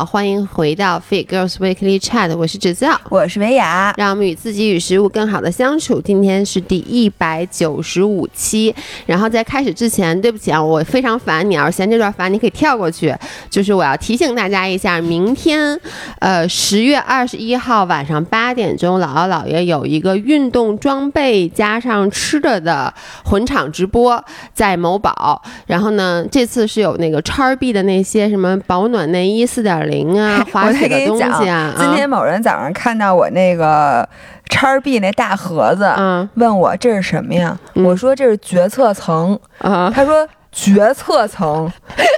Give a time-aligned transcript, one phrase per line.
[0.00, 6.00] 好，欢迎回到 Fit Girls Weekly Chat，我是芷造，我是维雅，让我们与自己与食物更好的相处。
[6.00, 13.14] 今天是第一百九十五期，然后在开始之前，对不起啊，我非常烦你，要是嫌这段烦，你可以跳过去。
[13.50, 15.78] 就是我要提醒大家一下，明天，
[16.20, 22.94] 呃，十月二十一号晚上八点钟，姥姥姥爷有一个运动装备加上吃的的
[23.24, 25.42] 混场直播，在某宝。
[25.66, 31.74] 然后呢，这次是有那个叉 B 的那些什么保暖内衣四点零啊， 滑雪的东西啊。
[31.78, 34.08] 今天某人早上看到我那个
[34.48, 37.58] 叉 B 那大盒子，嗯问我这是什么呀？
[37.74, 39.38] 嗯我说这是决策层。
[39.58, 41.70] 啊，他说决策层，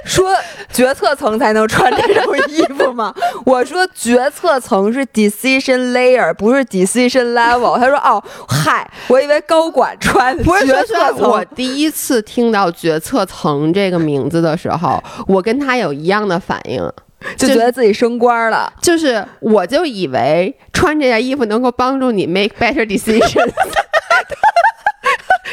[0.05, 0.31] 说
[0.71, 3.13] 决策层才能穿这种衣服吗？
[3.45, 7.77] 我说决策层是 decision layer，不是 decision level。
[7.77, 10.43] 他说哦，嗨，我以为高管穿决
[10.85, 11.29] 策层。
[11.29, 16.81] 我第一次听到决策层这个名字的时候，我跟他有一样的反应，
[17.37, 18.71] 就觉得自己升官了。
[18.81, 23.51] 就是我就以为穿这件衣服能够帮助你 make better decisions。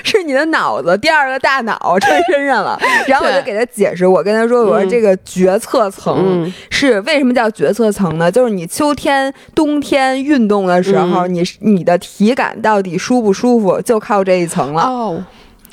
[0.03, 2.79] 是你的脑子，第二个大脑穿身上了。
[3.07, 8.31] 然后我就给他解释，我跟他说，我说嗯这个决策层嗯是为什么叫决策层呢？
[8.31, 14.83] 就是你秋天、冬天运动的时候，嗯你你的体感到底舒不舒服，就靠这一层了。
[14.83, 15.25] 哦，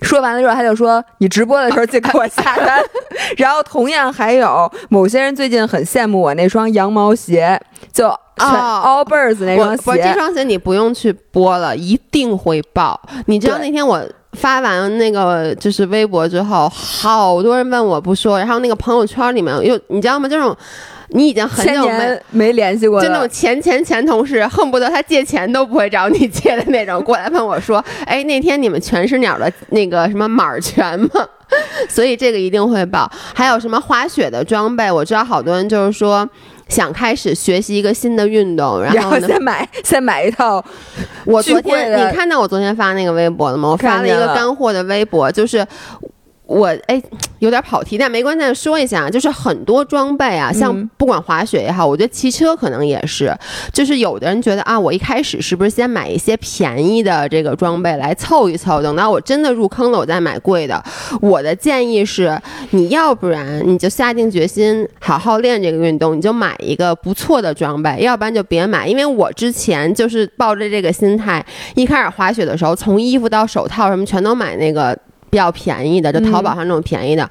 [0.02, 2.82] 说完了之后，他就说：“你直播的时候就给我下单。
[3.38, 7.60] ”然后同样还有某些人最近很羡慕我那双羊毛鞋，
[7.92, 10.14] 就全哦 Allbirds 那双我不，这。
[10.14, 13.00] 双鞋你不用去播了，一定会爆。
[13.26, 14.04] 你知道那天我。
[14.34, 20.30] 发完那个就是微博之后，好多人问我不说，然后那个朋友圈里面又你知道吗？
[20.30, 20.56] 这种
[21.10, 31.10] 你已经很久没没联系过就那种，前前前同事，恨不得他借钱都不会找你借的那种，过来问我说：“哎，那天你们全是鸟的那个什么码儿全吗？”
[31.88, 33.10] 所以这个一定会报。
[33.34, 34.92] 还有什么滑雪的装备？
[34.92, 36.28] 我知道好多人就是说。
[36.68, 39.18] 想开始学习一个新的运动，然然后？
[39.22, 40.62] 先买先买一套
[41.24, 43.70] 我昨天你看到我昨天发那个微博了吗？
[43.70, 45.66] 我发了一个干货的微博，就是
[46.48, 47.02] 我哎
[47.40, 53.38] 有点跑题，但没关系，说一下啊，就是很多装备啊，像嗯不管滑雪也好，我觉得骑车可能也是，
[53.74, 60.82] 就是有的人觉得啊，我一开始是不是先买一些便宜的这个装备来凑一凑，等到我真的入坑了，我再买贵的。
[61.22, 62.42] 我的建议是，
[62.72, 68.88] 你要不然你就下定决心好好练这个运动，你就买一个不错的装备，要不然就别买。
[68.88, 74.98] 因为我之前就是抱着这个心态，一开始滑雪的时候，从衣服到手套什么全都买那个。
[75.30, 77.30] 比较便宜的，就淘宝上那种便宜的，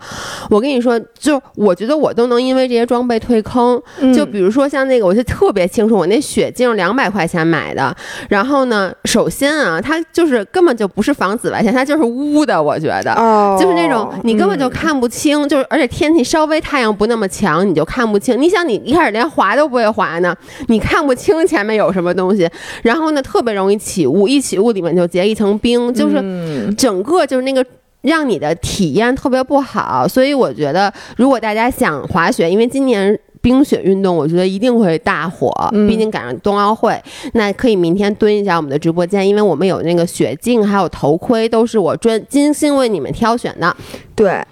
[0.51, 3.81] 我跟你说，就我觉得我都能因为这些装备退坑。
[4.15, 7.95] 就比如说像那个，我就特别清楚，我那雪镜两百块钱买的，
[8.29, 13.13] 然后呢，首先啊，它就是根本就不是防紫外线，它就是污的，我觉得。
[13.15, 18.41] 哦就是那种你根本就嗯看不清，就是而且天气稍微太阳不那么强，你就看不清。
[18.41, 20.35] 你想，你一开始连滑都不会滑呢，
[20.69, 22.49] 你看不清前面有什么东西，
[22.83, 27.65] 然后呢，特别容易起雾，一起雾里面就结一层冰，就是嗯整个就是那个。
[28.07, 36.99] 让你的体验特别不好，所以我觉得，如果大家想滑雪，因为今年冰雪运动，我觉得一定会大火，嗯毕竟赶上冬奥会，
[37.35, 43.77] 那可以明天蹲一下我们的直播间，因为我们有那个雪镜，还有头盔，都是我专精心为你们挑选的。
[44.15, 44.43] 对。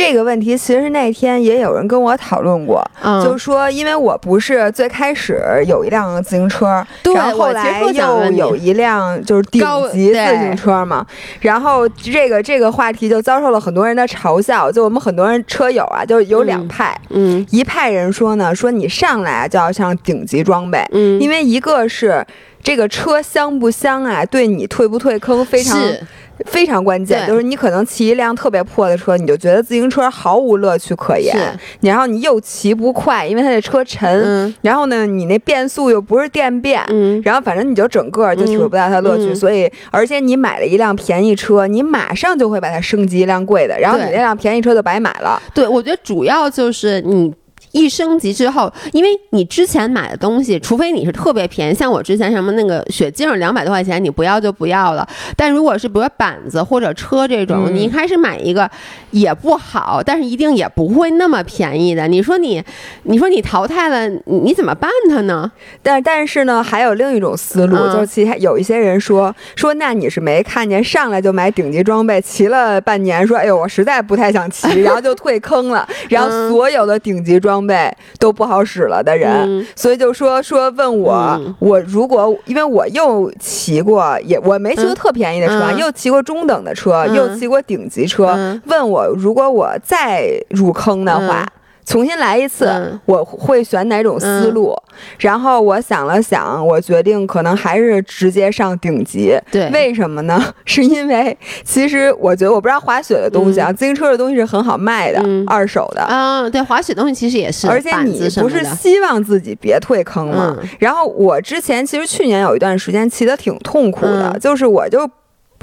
[0.00, 9.62] 这个问题其实那天也有人跟我讨论过，嗯，就是说，因为我不是最开始有一辆自行车，对然后后来又有一辆就是顶
[9.92, 11.06] 级自行车嘛，
[11.40, 16.68] 然后这个这个话题就遭受了很多人的嘲笑，就我们很多人车友啊，就有两嗯。
[16.68, 17.46] 派，嗯。
[17.50, 22.26] 一派人说呢，说你上来啊就要上顶级装备，嗯，因为一个是。
[22.62, 24.22] 这个车香不香啊？
[24.26, 25.98] 对你退不退坑非常是
[26.46, 27.26] 非常关键。
[27.26, 31.36] 就是你可能骑一辆特别破的车，你就觉得自行车毫无乐趣可言。
[31.36, 34.08] 是，然后你又骑不快，因为它这车沉。
[34.22, 36.82] 嗯然后呢，你那变速又不是电变。
[36.88, 45.40] 嗯然后反正你就整个就体会不到它乐趣，所以而且你买了一辆便宜车，你马上就会把它升级一辆贵的，然后你那辆便宜车就白买了。
[45.54, 47.32] 对，我觉得主要就是你。
[47.72, 55.06] 一升级之后，因为你之前买的东西，除非你是特别便宜，像我之前什么那个雪镜两百多块钱，你不要就不要了。
[55.36, 58.68] 但如果是比如说板子或者车这种，嗯你一开始买一个
[59.10, 62.08] 也不好，但是一定也不会那么便宜的。
[62.08, 62.62] 你说你，
[63.04, 65.50] 你说你淘汰了，你你怎么办它呢？
[65.82, 79.66] 但但是呢，还有另一种思路，嗯就是其他有一些人说说，那你是没看见上来就买顶级装备，骑了半年，说哎呦我实在不太想骑， 然后就退坑了，然后嗯所有的顶级装备都不好使了的人，嗯。
[79.74, 81.54] 所以就说说问我，嗯。
[81.58, 87.14] 我如果因为我又骑过，也我没骑过嗯特便宜的车，又骑过中等的车，嗯。
[87.14, 88.62] 又骑过顶级车，嗯。
[88.66, 91.46] 问我如果我再入坑的话。
[91.90, 94.74] 嗯重新来一次，嗯我会选哪种思路？
[95.18, 99.36] 然后我想了想，我决定可能还是直接上顶级。
[99.50, 100.40] 对，为什么呢？
[100.64, 106.02] 是因为其实我觉得，我不知道滑雪的东西啊，自行车的东西是很好卖的，嗯二手的。
[106.02, 110.56] 啊，对，滑雪东西其实也是，而且你不是希望自己别退坑吗？
[110.60, 115.08] 嗯然后我之前其实去年有一段时间骑得挺痛苦的，嗯就是我就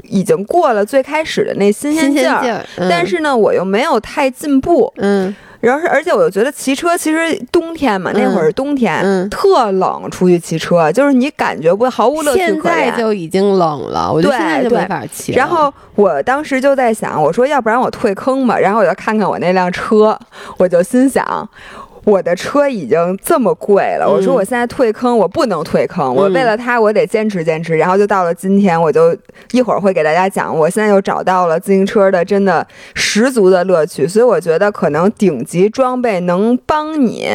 [0.03, 4.91] 已经过了最开始的那新鲜劲儿，嗯但是呢，我又没有太进步。
[4.97, 12.91] 嗯然后是，而且我又觉得骑车其实冬天嘛，嗯那会儿是冬天，嗯特冷，出去骑车就是你感觉不毫无乐趣现在。
[12.91, 15.33] 就已经冷了，我觉得对对现在就没法骑。
[15.33, 20.17] 然后我当时就在想，我说要不然我退坑吧，然后我就看看我那辆车，
[20.57, 21.47] 我就心想。
[22.07, 27.75] 我的车已经这么贵了，我说嗯我现在退坑，我不能退坑，我为了它，我得坚持坚持。
[27.75, 29.13] 然后就到了今天，我就
[29.51, 32.65] 一会儿会给大家讲，我现在又找到了自行车的真的
[32.95, 34.07] 十足的乐趣。
[34.07, 37.29] 所以我觉得可能顶级装备能帮你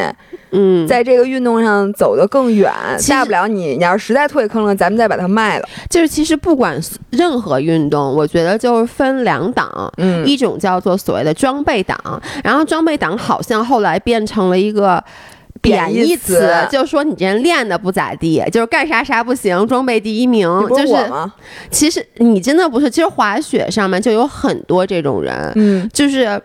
[0.49, 2.71] 嗯，在这个运动上走得更远。
[3.07, 5.69] 大不了你你要是实在退坑了，咱们再把它卖了。
[5.87, 6.79] 就是其实不管
[7.11, 11.95] 任何运动，我觉得就是分两档，嗯一种叫做所谓的装备档，
[12.43, 15.03] 然后装备档好像后来变成了一个。
[15.61, 21.09] 贬贬义义词就是说你这人练的不咋地，就是干啥啥不行，装备第一名，就是？
[21.69, 26.41] 其实你真的不是，其实滑雪上面就有很多这种人，嗯就是。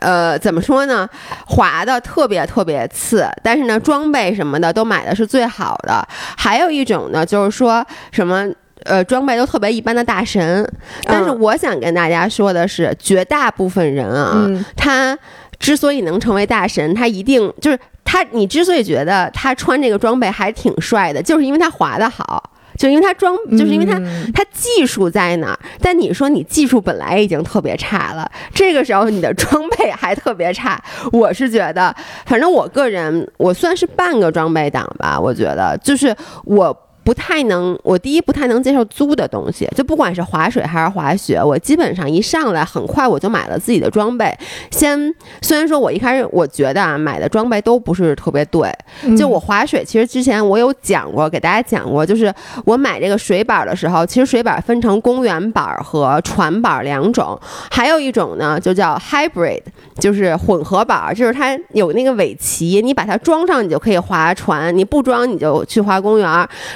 [0.00, 1.08] 呃，怎么说呢？
[1.44, 6.06] 滑的特别特别次，但是呢，装备什么的都买的是最好的。
[6.36, 8.48] 还有一种呢，就是说什么
[8.84, 10.64] 呃，装备都特别一般的大神。
[11.02, 15.18] 但是嗯我想跟大家说的是，绝大部分人啊，嗯他
[15.58, 22.52] 之所以能成为大神，他一定就是他，你之所以觉得他穿这个装备还挺帅的，就是因为他滑的好。
[22.78, 31.92] 就因为他装，就是因为他、嗯他技术在哪儿，但你说你技术本来已经特别差了，这个时候你的装备还特别差，我是觉得，
[32.24, 36.14] 反正我个人我算是半个装备党吧，我觉得就是
[36.44, 36.87] 我。
[37.08, 44.30] 不太能，我第一不太能接受租的东西，就不管是滑水还是滑雪，我基本上一上来很快我就买了自己的装备。
[44.70, 45.10] 先
[45.40, 48.70] 虽然说我一开始我觉得啊买的装备都不是特别对，
[49.16, 52.30] 就我滑水，其实之前我有讲过，给大家讲过，就是
[52.66, 57.40] 我买这个水板的时候，其实水板分成公园板和船板两种，
[57.70, 59.62] 还有一种呢就叫 hybrid，
[59.98, 66.28] 就是混合板，就是它有那个尾鳍，你把它装上你就可以划船，你不装你就去划公园。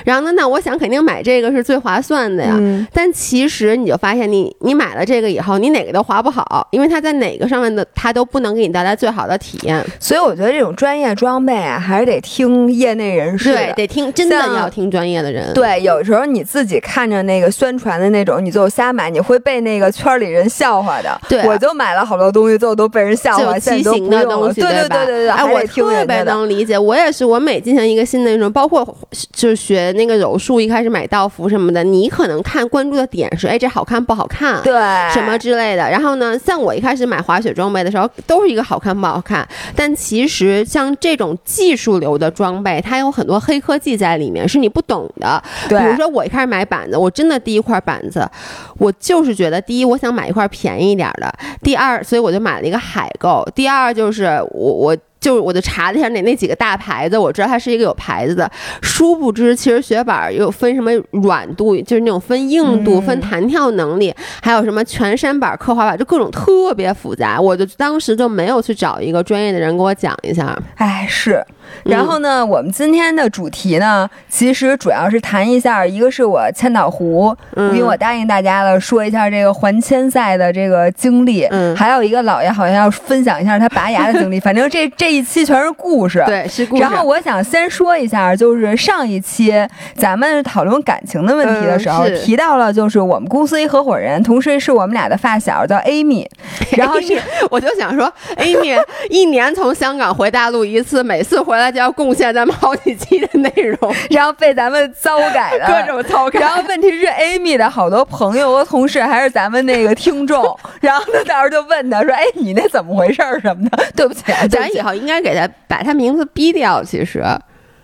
[0.07, 2.55] 然后呢，那我想肯定买这个是最划算的呀。
[2.59, 9.85] 嗯但其实你就发现你，你买了这个以后，你哪个都划不好，因为它在哪个上面的它都不能给你带来最好的体验。
[10.01, 13.75] 所以我觉得这种专业装备啊，还是得听业内人士对，的。
[13.75, 15.53] 得听，真的要听专业的人。
[15.55, 21.21] 对，有时候你自己看着那个宣传的那种，你就瞎买，你会被那个圈里人笑话的。
[21.29, 24.47] 对啊我就买了好多东西，最后都被人笑话，现在都畸形的不用了。
[24.47, 24.89] 东西，对对？
[24.89, 26.23] 对对对，哎，我特别。
[26.23, 26.79] 能理解。
[26.79, 28.87] 我也是，我每进行一个新的运动，包括
[29.33, 34.63] 就是学那个柔术，一开始买道服什么的，你可能看关注的点是，哎，这好看不好看？
[34.63, 34.73] 对，
[35.13, 35.89] 什么之类的。
[35.91, 39.47] 然后呢，像我一开始买滑雪装备的时候，都是一个好看不好看。
[39.75, 45.43] 但其实像这种技术流的装备，它有很多黑科技在里面，是你不懂的。
[45.69, 48.29] 对比如说我一开始买板子，我真的第一块板子，
[48.79, 53.47] 我就是觉得第一我想买一块便宜一点的，第二，所以我就买了一个海购。
[53.55, 54.97] 第二就是我我。
[55.23, 58.51] 就是我就查了一下那那几个大牌子，我知道它是一个有牌子的。
[58.83, 67.41] 殊不知，其实雪板又分什么软度，就是那种分硬度、嗯分弹跳能力，还有什么全山板、刻滑板，就各种特别复杂。
[67.41, 70.61] 我就当时就没有去找一个专业的人给我讲一下。
[70.75, 71.35] 哎，是。
[71.37, 71.47] 嗯
[71.85, 81.45] 然后呢，我们今天的主题呢，其实主要是谈一下，一个是我千岛湖，嗯因为我答应大家了，说一下这个环千赛的这个经历。
[81.51, 86.23] 嗯还有一个姥爷好像要分享一下他拔牙的经历， 反正这这一期全是故事。。
[86.27, 86.83] 对，是故事。
[86.83, 89.53] 然后我想先说一下，就是上一期
[89.97, 96.27] 咱们讨论感情的问题的时候，嗯提到了就是我们公司一合伙人，同时是我们俩的发小，叫 Amy，
[96.77, 103.51] 然后是我就想说，Amy 一年从香港回大陆一次，每次回来就要贡献咱们好几期的内
[103.81, 106.41] 容， 然后被咱们糟改的各种糟改。
[106.41, 116.83] 然后问题是，Amy 的好多朋友和同事还是咱们那个听众，然后他，到时候就问他说：“哎，你那怎么回事儿什么的？”对不起，对不起咱以，后应该给他把他名字逼掉。
[116.83, 117.23] 其实，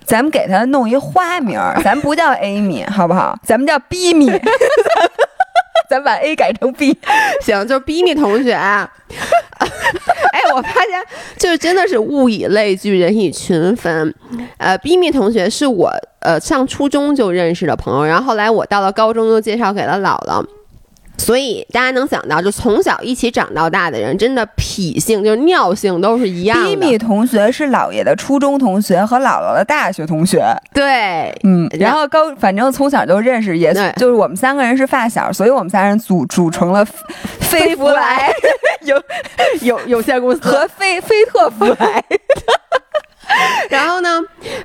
[0.04, 3.38] 咱们给他弄一花名儿， 咱不叫 Amy，好不好？
[3.44, 4.30] 咱们叫 B 米，
[5.90, 6.96] 咱把 A 改成 B。
[7.42, 8.90] 行，就是 B 米同学啊。
[10.32, 11.02] 哎，我发现
[11.36, 14.14] 就是真的是物以类聚，人以群分。
[14.58, 20.44] 呃，，B 米同学是我呃上初中就认识的朋友，然后后来我到了高中又介绍给了姥姥。
[21.18, 26.64] 所以大家能想到，就从小一起长到大的人，真的脾性就是尿性都是一样的。
[26.64, 36.84] 咪咪同学是姥爷的初中同学和姥姥的大学同学，对，嗯，然后高反正从小就认识，也对就是我们三个人是发小，所以我们三人组组成了
[37.40, 38.32] 飞福来
[38.86, 39.02] 有
[39.62, 40.40] 有有限公司。
[40.40, 42.02] 和飞飞特福来。
[43.70, 44.20] 然后呢，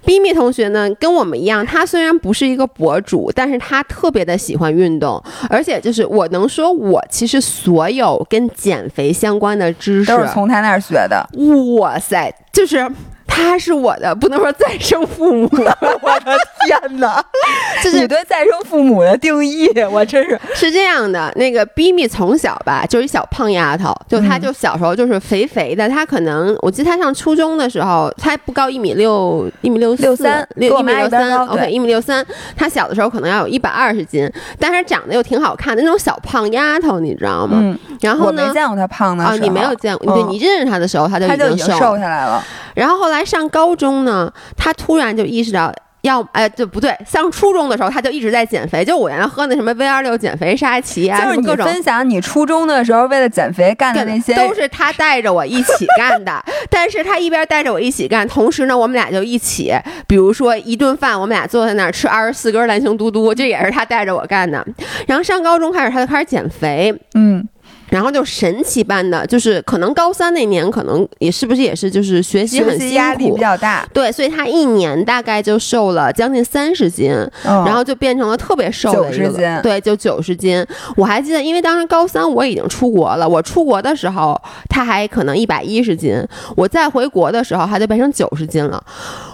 [0.05, 11.27] 咪咪同学呢跟我们一样，他虽然不是一个博主，但是他特别的喜欢运动，而且就是我能说，我其实所有跟减肥相关的知识都是从他那儿学的。
[11.77, 12.89] 哇塞，就是
[13.27, 15.49] 他是我的不能说再生父母，
[16.01, 17.23] 我的天哪！
[17.83, 34.29] 这是你对再生父母的定义，我真是是这样的，那个 Bimi 从小吧就是一小胖丫头，就她就小时候就是肥肥的，她可能我记得她上初中的时候，她还不高一米六一米六六三六一米六三，OK 对一米六三，她小的时候可能要有一百二十斤，
[34.59, 37.57] 但是长得又挺好看的那种小胖丫头，你知道吗？
[37.61, 38.43] 嗯，然后呢？
[38.43, 40.13] 我没见过她胖的啊，时候你没有见过？
[40.15, 42.41] 对嗯你认识她的时候，她就已经瘦下来了。
[42.75, 45.71] 然后后来上高中呢，她突然就意识到
[46.03, 51.53] 要，哎，对不对，上初中的时候他就一直在减肥，就我原来喝那什么 V 二六减肥沙琪啊，就是你。
[51.63, 59.73] 分享你初中的时候为了减肥干的那些，都是他带着我一起干的， 但是他一边带着我一起干，同时呢，我们俩就一起，
[60.05, 64.65] 比如说一顿饭，我们俩坐在那儿吃二十四根蓝星嘟嘟，这也是他带着我干的。
[65.07, 67.47] 然后上高中开始，他就开始减肥，嗯，
[67.93, 77.11] 然后就神奇般的，就是可能高三那年，可能也是不是也是就是学习很辛苦，压力比较大，对，所以他一年大概就瘦了将近三十斤，
[77.45, 79.59] 嗯、然后就变成了特别瘦的一个斤。
[79.61, 80.65] 对，就九十斤。
[80.95, 84.35] 我还记得，因为当时高三我已经出国了，我出国的时候
[84.67, 86.19] 他还可能一百一十斤，
[86.55, 88.83] 我再回国的时候他就变成九十斤了，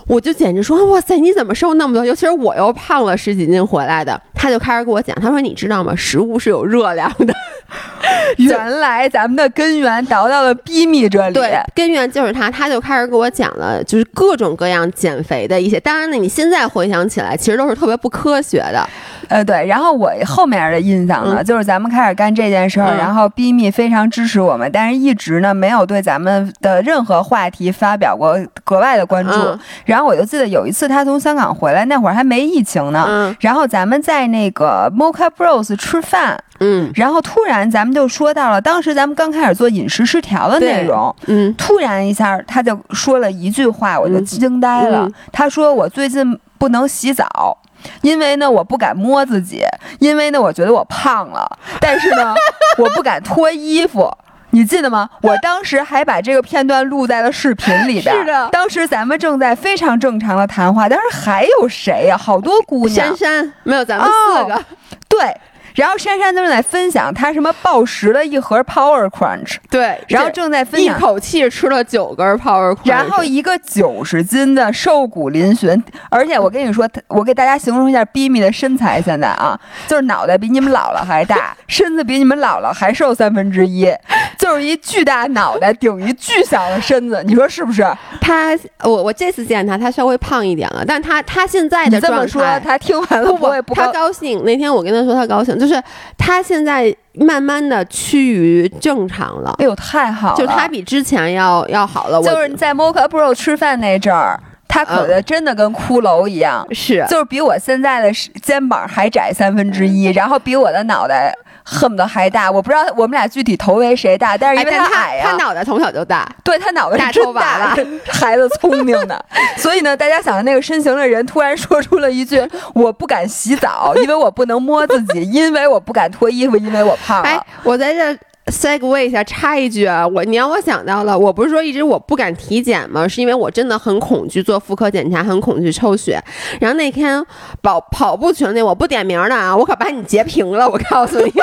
[0.10, 2.04] 我就简直说哇塞，你怎么瘦那么多？
[2.04, 5.94] 尤其是我又胖了十几斤回来的，他就开始给我讲，他说你知道吗？
[5.96, 7.34] 食物是有热量的。
[8.38, 11.34] 原来咱们的根源倒到了逼密这里。
[11.36, 15.80] 对，根源就是他，他就开始给我讲了，就是各种各样减肥的一些。
[15.80, 18.88] 当然呢，你现在回想起来，其实都是特别不科学的。
[19.28, 19.64] 呃，对。
[19.68, 29.32] 然后我后面的印象呢，嗯就是咱们开始干这件事儿，嗯然后逼密非常支持我们，但是一直呢没有对咱们的任何话题发表过格外的关注。
[29.32, 33.06] 嗯然后我就记得有一次他从香港回来，那会儿还没疫情呢。
[33.08, 45.06] 嗯然后咱们在那个 Mocha Bros 吃饭，嗯然后突然咱们就说到了当时咱们刚开始做饮食失调的内容，嗯突然一下他就说了一句话，我就嗯惊呆了。
[45.06, 47.58] 嗯他说我最近不能洗澡。
[48.02, 49.64] 因为呢，我不敢摸自己，
[50.00, 52.36] 因为呢，我觉得我胖了，但是呢，
[52.78, 54.12] 我不敢脱衣服。
[54.52, 55.10] 你记得吗？
[55.22, 58.14] 我当时还把这个片段录在了视频里边。
[58.16, 63.18] 是的当时咱们正在非常正常的谈话，但是还有谁呀、好多姑娘珊。
[63.18, 64.64] 珊没有咱们四个，
[65.08, 65.36] 对，
[65.80, 79.58] 然后珊珊正在分享她什么暴食了一盒 Power Crunch，对，然后正在分享一口气吃了九根 Power Crunch，然后一个九十斤的瘦骨嶙峋，而且我跟你说，我给大家形容一下 Bimi 的身材，现在啊，
[79.88, 83.90] 就是脑袋比你们姥姥还大， 身子比你们姥姥还瘦三分之一，
[84.38, 87.88] 就是一巨大脑袋顶一巨小的身子，你说是不是？
[88.20, 88.50] 他，
[88.84, 92.60] 我我这次见他，他稍微胖一点了，但他他现在你的状这么说，态。
[92.60, 93.92] 他听完了我也不会不高？
[93.92, 94.44] 高兴。
[94.44, 95.69] 那天我跟他说他高兴，就是
[96.18, 100.36] 他现在慢慢的趋于正常了，哎呦，太好了！
[100.38, 102.20] 就他比之前要要好了。
[102.20, 106.66] 我就是在 Mocha Bro 吃饭那阵儿，他可的真的跟骷髅一样。
[106.72, 108.12] 是就是比我现在的
[108.42, 111.34] 肩膀还窄三分之一，然后比我的脑袋
[111.70, 112.50] 恨不得还大。
[112.50, 119.24] 我不知道我们俩具体头围谁大，但是因为他矮呀、他脑袋从小就大，对他脑袋大是真大头娃娃，孩子聪明的。
[119.58, 128.18] 所以呢，大家想的那个身形的人突然说出了一句：“我不敢洗澡，因为我不能摸自己，因为我不敢脱衣服，因为我胖哎了。，我在这
[128.50, 133.08] segue 一下，插一句啊，我你让我想到了，我不是说一直我不敢体检吗？
[133.08, 136.22] 是因为我真的很恐惧做妇科检查，很恐惧抽血。
[136.60, 137.26] 然后那天
[137.62, 141.32] 跑跑步群里，我不点名的啊，我可把你截屏了，我告诉你。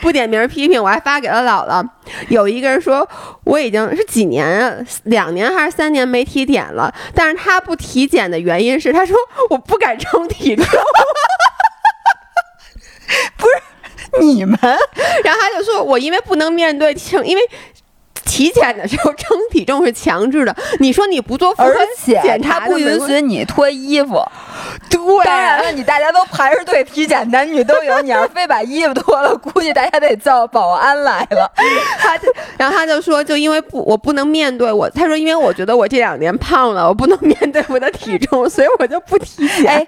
[0.00, 1.86] 不点名批评，我还发给了姥姥。
[2.28, 3.08] 有一个人说
[3.44, 9.16] 我已经是几年，两年还是三年没体检了，但是他不体检的原因是他说
[9.50, 10.64] 我不敢称体重。
[13.36, 13.52] 不 是
[14.20, 14.58] 你们
[15.24, 17.42] 然后他就说：“我因为不能面对称，因为
[18.24, 20.54] 体检的时候称体重是强制的。
[20.78, 24.22] 你说你不做妇科而且检查不允许你脱衣服。
[24.88, 28.00] 对，当然了，你大家都排着队体检，男女都有。
[28.00, 31.50] 你要是非把衣服脱了，估计大家得叫保安来了。
[31.98, 34.88] 他就，然后他就说，就因为不，我不能面对我。
[34.90, 39.66] 他说，因为我觉得我这两年胖了，我不能面对我的体重，所以我就不体检。
[39.66, 39.86] 哎，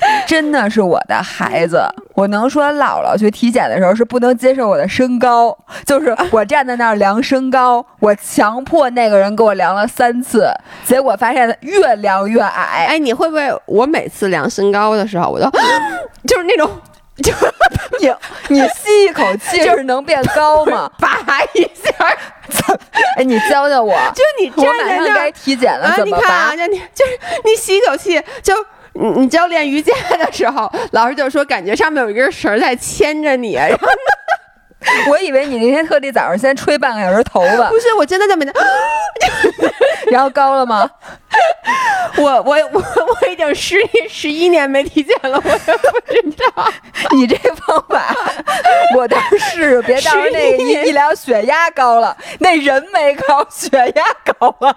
[0.26, 1.82] 真的是我的孩子，
[2.14, 10.48] 我能说姥姥去体检的时候是不能接受我的身高，就是我站在那儿量身高，我强迫那个人给我量了三次，
[10.84, 12.86] 结果发现越量越矮。
[12.88, 13.52] 哎，你会不会？
[13.66, 15.50] 我每次量身高的时候，我都
[16.26, 16.70] 就是那种，
[17.22, 17.32] 就
[18.00, 18.14] 你
[18.48, 20.90] 你吸一口气 就是能变高吗？
[20.98, 21.18] 拔
[21.54, 21.92] 一下。
[23.16, 25.96] 哎，你教教我，就你站在那该体检了，啊？
[26.04, 28.54] 你看啊，你就是你吸一口气就。
[29.00, 33.88] 你你教练瑜伽的时候，老师就说感觉上面有一根绳在牵着你，然后
[35.10, 38.52] 我以为你那天特地早上先吹半个小时头发， 不是，我真的在没的，
[40.10, 40.88] 然后高了吗？
[42.16, 43.76] 我我我我已经十
[44.08, 46.72] 十一年没体检了，我也不知道。
[47.12, 48.14] 你这方法，
[48.96, 54.02] 我倒是别到时候那个一一量血压高了，那人没高，血压
[54.38, 54.74] 高了，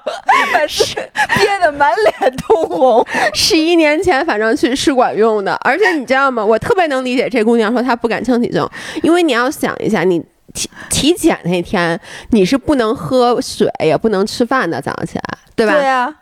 [0.67, 3.05] 是憋得满脸通红。
[3.34, 6.46] 十一年前反正去是管用的，而且你知道吗？
[6.46, 8.70] 我特别能理解这姑娘说她不敢称体重，
[9.01, 10.19] 因为你要想一下，你
[10.53, 12.00] 体体检那天
[12.31, 15.24] 你是不能喝水也不能吃饭的，早上起来，
[15.55, 15.74] 对吧？
[15.74, 16.15] 对呀。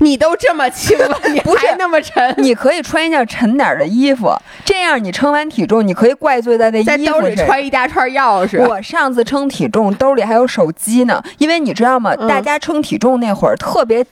[0.00, 2.34] 你都这么轻了，你 还那么沉？
[2.38, 4.34] 你可以穿一件沉点的衣服，
[4.64, 8.66] 这样你称完体重，你可以怪罪在那衣服里揣一大串钥匙。
[8.66, 12.16] 我上次称体重，兜里还有手机呢，因为你知道吗？
[12.26, 14.04] 大家称体重那会儿特别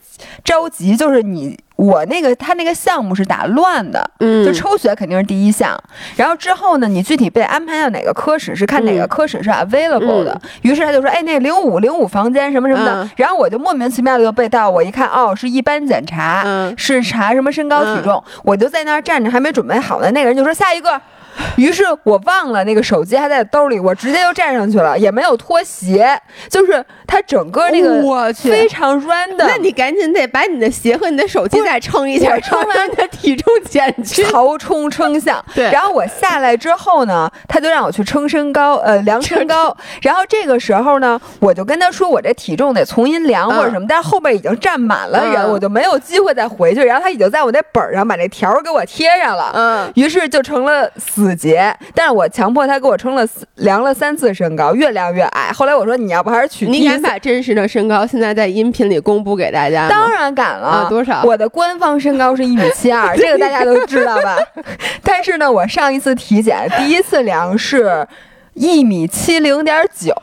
[0.44, 1.58] 着急，就是你。
[1.80, 5.74] 我那个他那个项目是打乱的，嗯，就抽血肯定是第一项，
[6.14, 10.38] 然后之后呢，你具体被安排到哪个科室是看哪个科室是 available 的。
[10.60, 16.44] 于是他就说，哎，那零五零五房间什么什么的，然后我就莫名其妙的就被到，我一看，哦，是一般检查，
[16.76, 21.00] 是查什么身高体重，我就在那儿站着，还没准备好呢，那个人就说下一个。
[21.56, 26.18] 于是我忘了那个手机还在兜里，我直接就站上去了，也没有脱鞋，
[26.48, 29.36] 就是它整个那个我去非常 random。
[29.38, 35.44] 那你赶紧得把你的鞋和你的手机再称一下，称完你的体重减去， 曹冲称象。
[35.54, 39.76] 对，然后我下来之后呢，他就让我去称身高，呃，量身高。
[40.02, 46.82] 然后这个时候呢，我就跟他说我这体重得重新量或者什么，但是后边已经站满了人，我就没有机会再回去。
[46.84, 50.90] 然后他已经在我那本上把那条给我贴上了，嗯，于是就成了。
[50.96, 55.50] 死结，但是我强迫他给我称了量了三次身高，越量越矮。
[55.52, 56.66] 后来我说你要不还是取？
[56.66, 59.88] 你敢把真实的身高现在在音频里公布给大家？
[59.88, 61.22] 当然敢了，多少？
[61.24, 64.38] 我的官方身高是一米七二， 这个大家都知道吧？
[65.02, 68.06] 但是呢，我上一次体检第一次量是
[68.54, 70.14] 一米七零点九，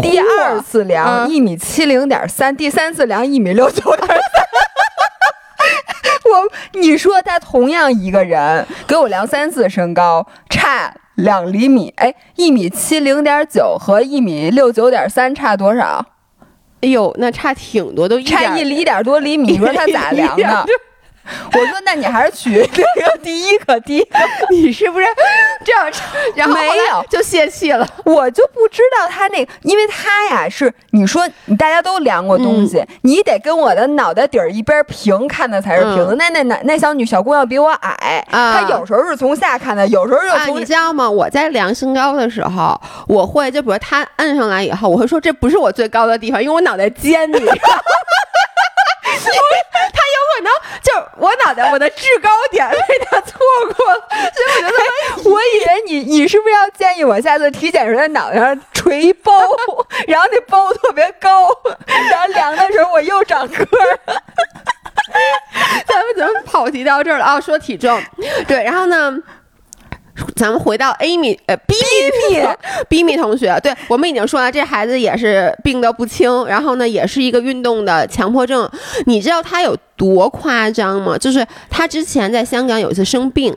[0.00, 4.18] 第二次量一米七零点三，第三次量一米六九点三。
[6.32, 16.04] 我，你说他同样一个人给我量三次身高差两厘米，哎，一米七零点九和一米六九点三差多少？
[16.80, 20.66] 哎呦，那差挺多，都差一厘点多厘米，你说他咋量的？
[21.52, 24.18] 我说，那你还是取这个第一个第一个，
[24.50, 25.06] 你是不是
[25.64, 25.90] 这样？
[26.34, 27.86] 然后没有就泄气了。
[28.04, 36.14] 我就不知道他那，因为他呀是你说你大家都量过东西，你得跟我的脑袋底儿一边平看的才是平的。
[36.16, 40.60] 那那那那小女小姑娘比我矮，她有时候是从下看的，有时候又从。
[40.60, 41.08] 你知道吗？
[41.08, 47.54] 我在量身高的时候，我会就比如他摁上来以后，我会说这不是我最高的地方，因为我脑袋尖，你知道。
[50.42, 50.52] 能
[50.82, 53.38] 就我脑袋，我的制高点被他错
[53.76, 54.76] 过了，所以我觉
[55.24, 59.32] 得，我以为你你是不是要建议我下次体检时候在脑袋上垂一包，
[60.06, 61.48] 然后那包特别高，
[61.86, 63.98] 然后量的时候我又长个儿。
[65.86, 67.40] 咱们怎么跑题到这儿了啊？
[67.40, 68.02] 说体重，
[68.46, 69.12] 对，然后呢？
[70.36, 72.46] 咱们回到 Amy，呃，B B
[72.88, 78.68] B B 同学，对我们已经说了，这孩子也是病得不轻，然后呢，也是一个运动的强迫症。
[79.06, 81.16] 你知道他有多夸张吗？
[81.16, 83.56] 就是他之前在香港有一次生病。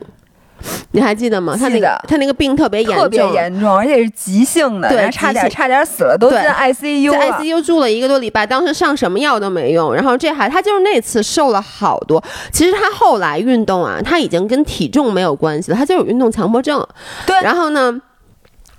[0.92, 1.56] 你还记得吗？
[1.58, 9.94] 他那个他那个病特别严重，特别严重，而且是急性的，对，差点差点死了，都在 ICU，在 ICU 住了一个多礼拜，当时上什么药都没用。
[9.94, 12.22] 然后这还他就是那次瘦了好多。
[12.50, 16.86] 其实他后来运动啊，他已经跟体重没有关系了，他就有运动强迫症。
[17.26, 18.00] 对，然后呢？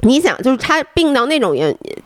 [0.01, 1.55] 你想，就是他病到那种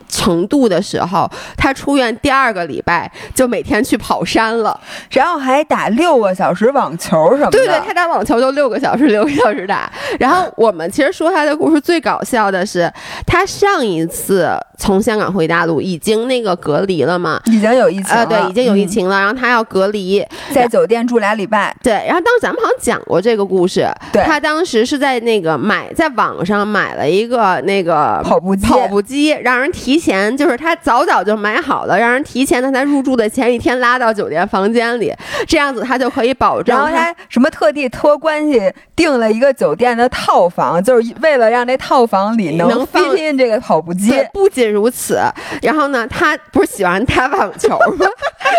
[0.08, 4.78] 程度的时候，他出院第二个礼拜就每天去跑山了，
[5.10, 7.58] 然后还打六个小时网球什么的。
[7.58, 9.92] 对对，他打网球都六个小时，六个小时打。
[10.18, 12.90] 然后我们其实说他的故事最搞笑的是，
[13.26, 19.18] 他上一次从香港回大陆已经那个隔离了嘛，已经有疫情了，对，已经有疫情了。
[19.18, 20.24] 然后他要隔离，
[20.54, 21.76] 在酒店住俩礼拜。
[21.82, 27.81] 对，然后当时咱们好像讲过这个故事，对，他当时是在那个买在网上买了一个那。
[27.82, 35.12] 那个跑步机跑步机，让人提前，就是他早早就买好了，让人提前在他入住的前一天拉到酒店房间里，
[35.48, 36.76] 这样子他就可以保证。
[36.76, 44.12] 然后他什么特地托关系订了一个酒店的套房，就是为了让这套房里能放进这个跑步机。
[44.32, 45.20] 不仅如此，
[45.60, 48.06] 然后呢，他不是喜欢打网球吗？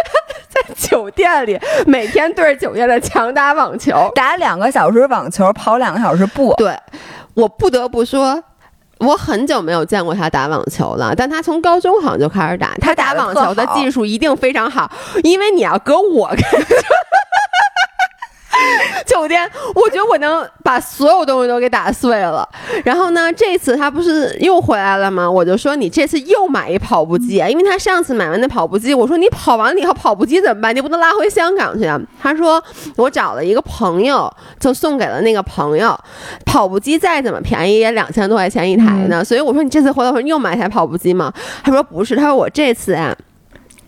[0.50, 6.54] 在酒店里每天对着酒店的墙打网球，打两个小时网球，跑两个小时步。
[6.58, 6.78] 对，
[7.34, 8.44] 我不得不说，
[9.04, 12.74] 我很久没有见过他打网球了，但他从高中好像就开始打。
[12.80, 14.92] 他打网球的技术一定非常好，
[15.24, 16.32] 因为你要搁我。
[19.06, 22.48] 酒店，我觉得我能把所有东西都给打碎了。
[22.84, 25.30] 然后呢，这次他不是又回来了吗？
[25.30, 30.76] 我就说你这次又买一跑步机，因为他上次买完那跑步机，我说你跑完了以后跑步机怎么办？
[30.76, 32.00] 你不能拉回香港去啊？
[32.22, 32.64] 他说
[32.96, 35.98] 我找了一个朋友，就送给了那个朋友。
[36.46, 41.34] 跑步机再怎么便宜也两千多块钱一台呢，所以我说你这次回来时候你又买台跑步机吗？
[41.64, 43.16] 他说不是，他说我这次啊。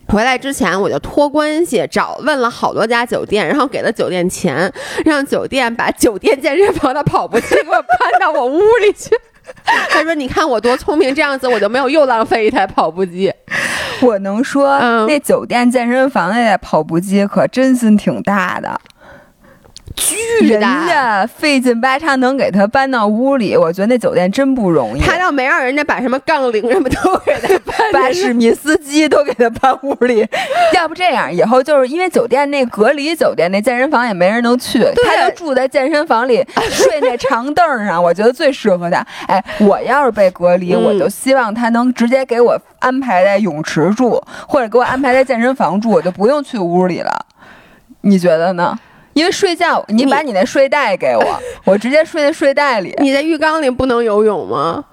[0.08, 4.72] 回来之前我就托关系找问了好多家酒店，然后给了酒店钱，
[5.04, 9.10] 让酒店把酒店健身房的跑步机给我搬到我屋里去。
[9.90, 13.32] 他说：“你看我多聪明，这样子我就没有又浪费一台跑步机。”
[14.02, 18.80] 我能说，那酒店健身房的跑步机可真心挺大的。
[19.96, 25.00] 巨大，人家费劲巴叉能给他搬到屋里，我觉得那酒店真不容易。
[25.00, 30.26] 他倒没让人家把什么杠铃什么都给他搬，把史密斯机都给他搬屋里。
[30.74, 39.04] 要不这样，以后就是因为酒店那隔离酒店那健身房也没人能去，他就住在健身房里睡那长凳上，我觉得最适合他。
[39.26, 47.26] 哎，我要是被隔离，我就希望他能直接给我安排在泳池住，或者给我安排在健身房住，我就不用去屋里了。
[48.02, 48.78] 你觉得呢？
[49.16, 52.94] 因为睡觉，你把你那睡袋给我，我直接睡在睡袋里。
[52.98, 54.84] 你在浴缸里不能游泳吗？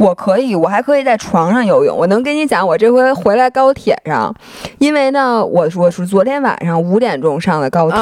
[0.00, 1.94] 我可以，我还可以在床上游泳。
[1.94, 4.34] 我能跟你讲，我这回回来高铁上，
[4.78, 8.00] 因为呢，我我是昨天晚上五点钟上的高铁，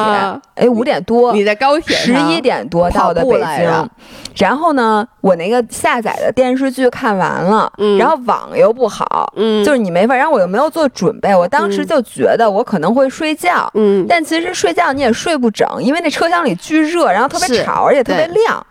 [0.55, 3.91] 哎，五点多，你在高铁十一点多到的北京，
[4.37, 18.65] 然后呢，我那个下载的电视剧看完了，然后网又不好，嗯，就是你没法，然后我又没有做准备，我当时就觉得我可能会睡觉，嗯，但其实睡觉你也睡不整，因为那车厢里巨热，然后特别吵，而且特别亮。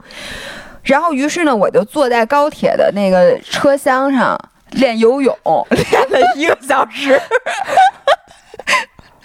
[0.88, 4.36] 然后，于是呢，我就坐在高铁的那个车厢上
[4.71, 5.38] 练游泳，
[5.69, 7.21] 练了一个小时。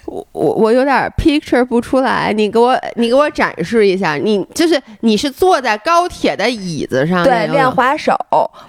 [0.05, 8.15] 我我我有点 picture 不出来，你给我你给我展示一下，你就是你是坐在高铁的椅子上对练滑手，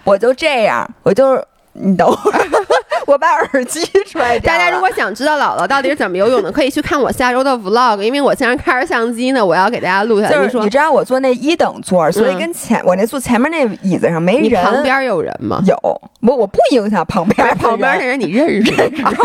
[0.05, 1.45] 我就这样，我就是。
[1.75, 2.37] 你等会儿，
[3.05, 4.51] 我把耳机 摔掉。
[4.53, 10.33] 大家如果想知道姥姥到底是怎么游泳的，可以去看我下周的 vlog，因为我现在开着相机呢，我要给大家录下来。
[10.33, 14.63] 就是你知道我坐那一等座，所以跟前我那坐前面那椅子上没人。
[14.63, 15.61] 旁边有人吗？
[15.65, 15.75] 有，
[16.21, 18.71] 我我不影响旁边旁边那人，你认识？
[19.01, 19.17] 他 要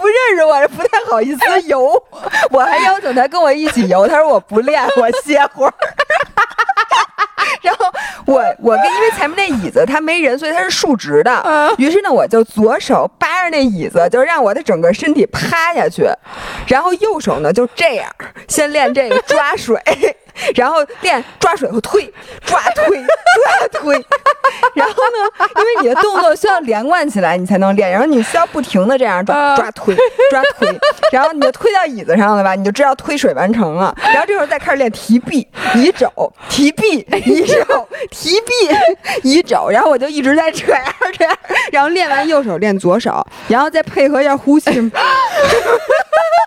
[0.00, 2.02] 不认识我，不太好意思游。
[2.50, 5.74] 我还邀请他跟我一起游，他说我不练，我歇会儿。
[7.62, 7.86] 然后
[8.26, 11.74] 我我跟因为前面那椅子它没人，所以它是竖直的。
[11.78, 16.06] 于是呢，我就左手扒着那椅子，就让我的整个身体趴下去，
[16.66, 18.10] 然后右手呢就这样
[18.48, 19.78] 先练这个抓水。
[20.54, 22.02] 然后练抓水和推，
[22.44, 24.06] 抓推抓推，
[24.74, 27.90] 然后呢，因为你的动作需要连贯起来，你才能练。
[27.90, 29.94] 然后你需要不停的这样抓抓推
[30.30, 30.68] 抓推，
[31.12, 33.94] 然后你就推到椅子上了吧，你就知道推水完成了。
[34.02, 36.10] 然后这时候再开始练提臂、移肘、
[36.48, 38.52] 提臂、移肘、提臂、
[39.22, 39.68] 移肘。
[39.70, 40.84] 然后我就一直在这样
[41.18, 41.36] 这样，
[41.72, 44.70] 然后练完右手练左手，然后再配合一下呼吸。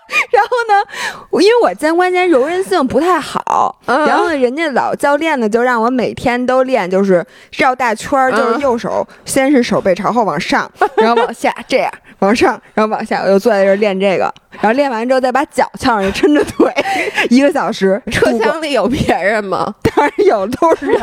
[0.32, 3.80] 然后呢，因为我肩关节柔韧性不太好。
[3.86, 14.34] 然后呢，人家老教练呢就让我每天都练，就是绕大圈儿，就是右手先是手背朝后往上， 然后往下这样往上，然后往下，我就坐在这儿练这个。
[14.62, 16.72] 然后练完之后再把脚翘上去，抻着腿，
[17.30, 18.02] 一个小时。
[18.12, 19.74] 车厢里有别人吗？
[19.82, 21.02] 当然有，都是人。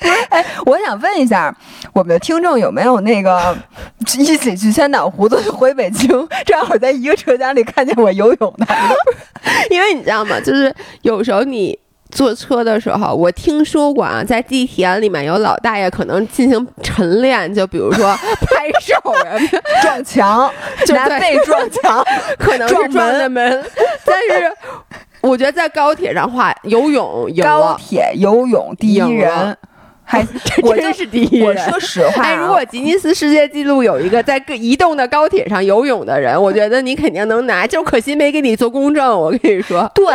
[0.00, 1.54] 不是，哎，我想问一下，
[1.92, 3.56] 我们的听众有没有那个
[4.18, 6.08] 一起去千岛湖，坐回北京，
[6.44, 8.66] 正好在一个车厢里看见我游泳的？
[9.70, 10.40] 因为你知道吗？
[10.40, 11.78] 就是有时候你
[12.10, 19.36] 坐车的时候，我听说过啊，在地铁里面有老大爷可能进行晨练，就比如说拍手啊、
[19.82, 20.52] 撞墙，
[20.88, 22.04] 拿背撞墙，
[22.38, 23.64] 可能是撞的门，
[24.04, 24.52] 但是。
[25.20, 29.56] 我觉得在高铁上话，游泳高铁游泳第一人，
[30.02, 30.26] 还
[30.62, 31.46] 我真是第一人。
[31.46, 39.18] 我说实话，哎，如果吉尼斯世界纪录有一个在移动的高铁上游泳的人，我觉得你肯定能拿，就可惜没给你做公证。
[39.18, 40.06] 我跟你说，对。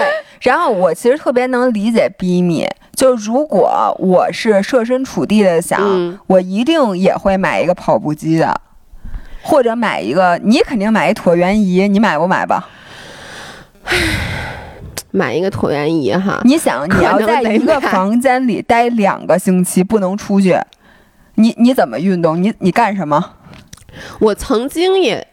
[0.42, 2.68] 然后我其实特别能理解 B 米。
[2.96, 8.62] 就如果我是设身处地的想，嗯我一定也会买一个跑步机的，
[9.42, 12.70] 或者买一个，你肯定买一椭圆仪，你买不买吧？
[15.16, 20.60] 买一个椭圆仪哈，你想，你要在一个房间里待两个星期，不能出去，
[21.36, 22.42] 你你怎么运动？
[22.42, 23.34] 你你干什么？
[24.20, 25.26] 我曾经也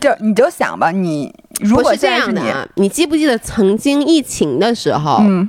[0.00, 5.46] 就你就想吧，你如果是这样的啊，你记不记得曾经疫情的时候，嗯，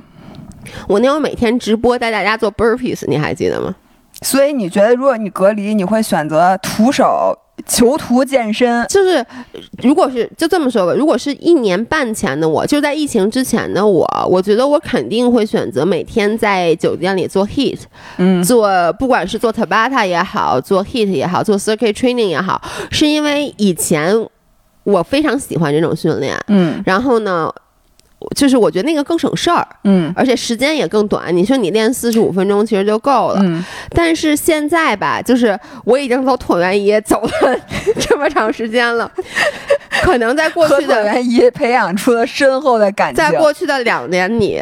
[0.86, 3.74] 我那会儿每天直播带大家做 burpees，你还记得吗？
[4.22, 8.86] 所以你觉得如果你隔离，你会选择徒手囚徒健身？
[8.88, 9.24] 就是，
[9.82, 17.78] 如果是就这么说吧，如果是一年半前的我，就在疫情之前的我，我觉得我肯定会选择每天在酒店里做 heat，
[18.16, 18.42] 嗯。
[18.42, 24.14] 做不管是做 Tabata 也好，做 heat 也好，做 circuit training 也好，是因为以前
[24.84, 26.82] 我非常喜欢这种训练，嗯。
[26.86, 27.52] 然后呢，
[28.36, 31.34] 就是我觉得那个更省事儿，嗯而且时间也更短。
[31.34, 37.58] 你说你练四十五分钟其实就够了，嗯，但是现在吧，就是我已经从椭圆仪走了
[37.98, 39.10] 这么长时间了，
[40.02, 41.04] 可能在过去的。
[41.04, 43.16] 圆仪培养出了深厚的感情。
[43.24, 44.60] 在过去的两年里，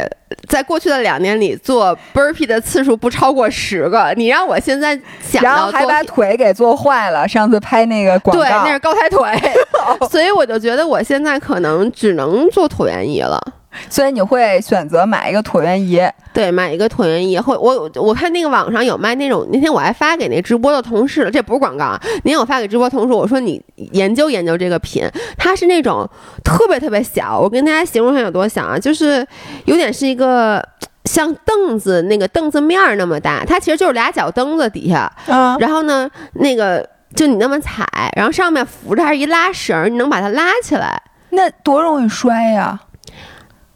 [0.49, 4.13] 在过去的两年里做 burpee 的次数不超过十个。
[4.17, 7.27] 你让我现在想然后还把腿给做坏了。
[7.27, 9.27] 上次拍那个广告，对，那是高抬腿，
[10.11, 13.41] 所以我就觉得我现在可能只能做椭圆仪了。
[13.89, 16.01] 所以你会选择买一个椭圆仪。
[16.33, 22.01] 对，买一个椭圆仪，或我我看那个网上有卖那种，那天我还发给那直播的同事了，这不是广告啊。
[22.23, 23.61] 那天我发给直播同事，我说你
[23.93, 25.05] 研究研究这个品，
[25.37, 26.09] 它是那种
[26.45, 29.27] 特别特别小，我跟大家形容一下有多小啊，就是
[29.65, 30.65] 有点是一个
[31.07, 41.03] 像凳子那个凳子面儿那么大，它其实就是俩脚蹬子底下，嗯，然后呢，那个就你那么踩，然后上面扶着还是一拉绳儿，你能把它拉起来。
[41.31, 42.79] 那多容易摔呀、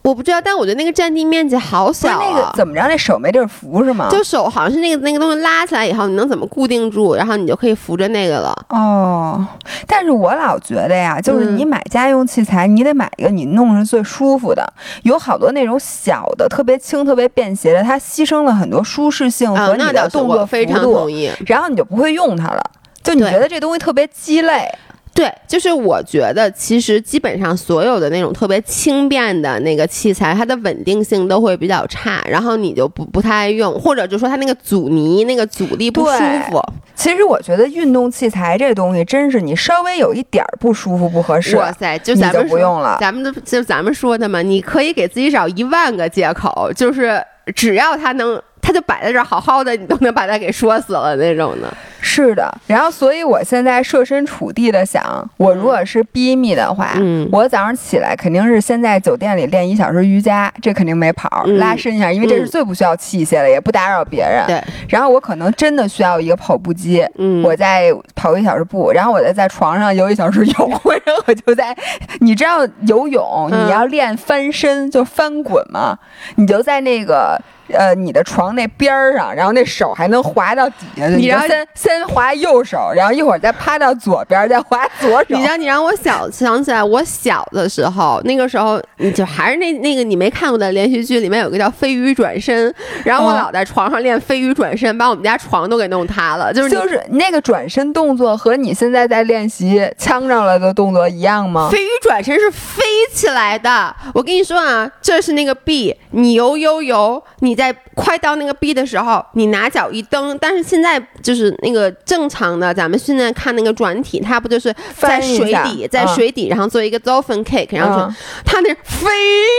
[0.03, 2.25] 我不知道，但我觉得那个占地面积好小、啊。
[2.29, 2.83] 那个怎么着？
[2.89, 4.09] 那手没地儿扶是吗？
[4.11, 8.53] 就手好像是那个那个东西拉起来以后，你能怎么固定住，然后你就可以扶着那个了。
[8.71, 9.47] 哦，
[9.87, 14.67] 但是我老觉得呀，就是嗯你买家用器材，你得买一个你弄着最舒服的。
[15.05, 21.31] 有好多那种小的、特别轻、特别便携的，它牺牲了很多舒适性啊和，你的动作非常度，同意。
[21.47, 22.63] 然后你就不会用它了。
[23.03, 24.73] 就你觉得这东西特别鸡肋，
[25.15, 36.63] 对，就是我觉得其实基本上所有的那种特别轻便的那个器材，它的稳定性都会比较差，然后你就不不太爱用，或者就说它那个阻尼、那个阻力不舒对服。
[36.95, 42.97] 其实我觉得运动器材这东西，真是你稍微有一点儿不舒服、不合适，哇塞，就咱们说不用了。
[43.01, 47.23] 咱们的就咱们说的嘛，你可以给自己找一万个借口，就是
[47.55, 48.41] 只要它能，
[48.73, 51.73] 它就摆在这儿好好的，你都能把它给说死了那种的。
[52.01, 64.45] 是的，然后所以我现在设身处地的想，我如果是逼密的话，嗯我早上起来肯定是先在酒店里练一小时瑜伽，这肯定没跑，嗯拉伸一下，因为这是嗯最不需要器械的，也不打扰别人。
[64.49, 70.71] 对，然后我可能真的需要一个跑步机，嗯，我再跑一小时步，然后我再在床上游一小时泳，
[71.05, 71.77] 然后我就在，
[72.19, 75.97] 你知道游泳嗯你要练翻身就翻滚嘛，
[76.35, 77.41] 你就在那个。
[77.73, 81.17] 呃，你的床那边儿上，然后那手还能滑到底下去。
[81.17, 85.37] 你让就先先滑右手，然后一会儿再趴到左边儿，再滑左手。
[85.37, 92.73] 你让你让我小想起来，我小的时候，那个时候你就还是那那个你没看过的连续剧，里面有个叫飞鱼转身，
[93.05, 96.53] 然后我嗯老在床上练飞鱼转身，把我们家床都给弄塌了。
[96.55, 101.69] 就是就是那个转身动作和你现在在练习呛上了的动作一样吗？
[101.71, 102.83] 飞鱼转身是飞
[103.13, 103.95] 起来的。
[104.15, 107.62] 我跟你说啊，这是那个 B，你游游游，你在
[107.95, 110.39] 快到那个 B 的时候，你拿脚一蹬。
[110.39, 119.11] 但是现在就是那个正常的，咱们现在看那个转体，它不就是在水底，在嗯水底，然后做一个 dolphin kick，然后就嗯它那飞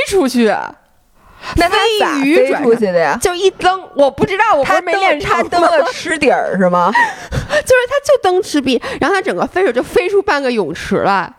[0.09, 0.51] 出去。
[1.57, 3.19] 那他咋飞鱼飞出去的呀？
[3.21, 6.89] 就一蹬，我不知道，我不他是没练他成吗，蹬了吃底儿是吗？
[6.95, 11.29] 就是他就蹬池壁，然后他整个飞手就飞出半个泳池来。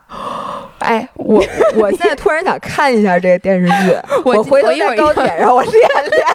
[0.80, 1.42] 哎，我
[1.76, 3.96] 我现在突然想看一下这个电视剧，
[4.26, 6.26] 我回头在高铁上我练练，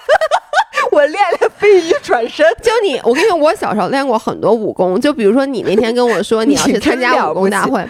[0.91, 2.45] 我练练飞鱼转身。
[2.62, 7.86] 就你，我跟你说，我小时候练过很多武功，就比如说你那天跟我说你要去参加武功大会，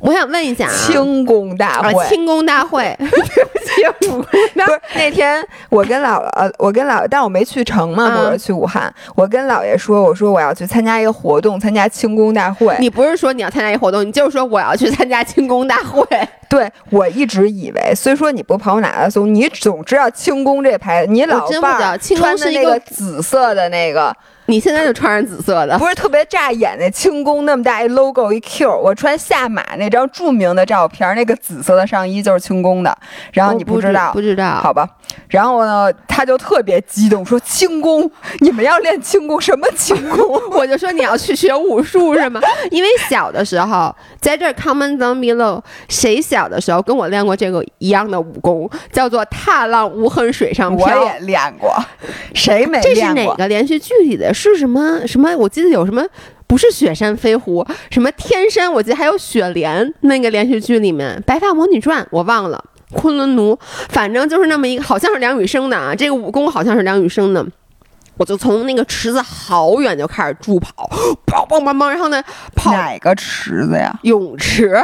[0.00, 8.92] 我想问一下啊，轻功大啊会，轻功大会， 对不起，武功是那天我跟姥姥，呃，我跟姥姥，但我没去成嘛，嗯我是去武汉。
[9.14, 12.76] 我跟姥爷说，我说我要去参加一个活动，参加轻功大会。
[12.78, 16.04] 你不是说你要参加一个活动，你就是说我要去参加轻功大会。
[16.52, 24.14] 对我一直以为，虽说你不跑马拉松，你总知道轻功这牌子，你老伴儿穿的是一个那个紫色的那个，
[24.46, 32.96] 你现在就穿上紫色的，不是特别扎眼那轻功那么大一 logo 一 Q，我穿下马那张著名的照片，那个紫色的上衣就是轻功的，
[33.32, 34.88] 然后你不知道，不知道，好吧？
[35.28, 40.40] 然后呢，他就特别激动说轻功，你们要练轻功，什么轻功？
[40.50, 42.40] 我就说你要去学武术是吗？
[42.70, 51.00] 因为小的时候在这 comment down below，谁小的时候跟我练过这个一样的武功，叫做踏浪无痕水上漂。
[51.00, 51.74] 我也练过，
[52.34, 54.31] 谁没练过这是哪个连续剧里的？
[54.32, 55.34] 是什么什么？
[55.36, 56.04] 我记得有什么
[56.46, 58.72] 不是雪山飞狐，什么天山？
[58.72, 62.64] 我记得还有雪莲那个连续剧里面《白发魔女传》，我忘了。
[62.94, 65.94] 昆仑奴，反正就是那么一个，好像是梁羽生的啊。
[65.94, 67.42] 这个武功好像是梁羽生的。
[68.18, 70.70] 我就从那个池子好远就开始助跑，
[71.26, 72.22] 跑跑跑跑，然后呢，
[72.54, 73.98] 跑哪个池子呀？
[74.02, 74.78] 泳池。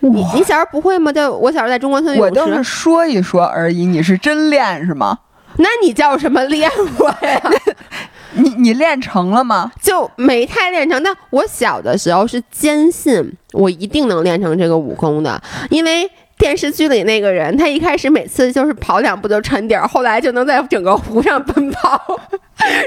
[0.00, 1.10] 你你小时候不会吗？
[1.10, 2.40] 就我小时候在中关村泳池。
[2.40, 5.18] 我就是说一说而已，你是真练是吗？
[5.56, 7.40] 那你叫什么练过呀？
[8.34, 9.70] 你你练成了吗？
[9.80, 11.02] 就没太练成。
[11.02, 16.10] 但我小的时候是坚信我一定能练成这个武功的，因为。
[16.36, 22.20] 电视剧里那个人，他一开始每次就是跑两步就沉底儿，后来就能在整个湖上奔跑。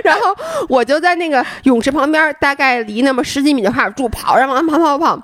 [0.04, 0.36] 然后
[0.68, 5.24] 我就在那个泳池旁边，大概离那么十几米就开始助跑，然后跑跑跑，跑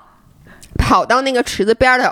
[1.08, 2.10] 到那个池子边儿 又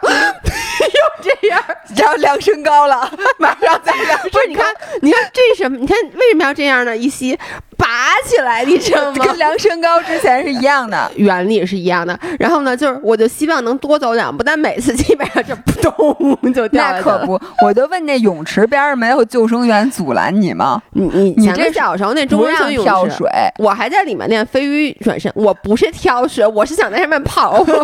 [1.23, 1.63] 这样，
[1.97, 4.19] 然后量身高了， 马上再量。
[4.31, 4.67] 不是，你看，
[5.01, 5.79] 你看这是什么？
[5.79, 6.97] 你看为什么要这样呢？
[6.97, 7.39] 一吸。
[7.77, 7.89] 拔
[8.25, 9.15] 起来，你知道吗？
[9.27, 12.17] 跟量身高之前是一样的，原理是一样的。
[12.39, 20.81] 然后呢，就是我就希望能多走两步，但每次基本上就扑通就掉那可不，我就问那泳池边上没有救生员阻拦你吗？
[20.93, 25.31] 你你你这小时候那中央跳水，我还在里面练飞鱼转身。
[25.35, 27.75] 我不是跳水，我是想在上面跑， 我没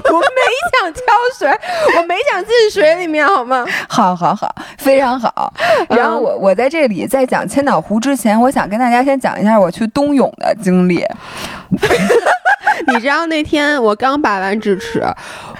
[0.71, 1.03] 想挑
[1.39, 1.49] 水，
[1.97, 3.67] 我没想进水里面，好吗？
[3.89, 5.53] 好好好，非常好。
[5.89, 9.87] 然后我我在这里在讲千岛湖之前，我想跟大家先讲一下我去。
[9.89, 11.03] 冬泳的经历，
[12.87, 15.03] 你知道那天我刚拔完智齿，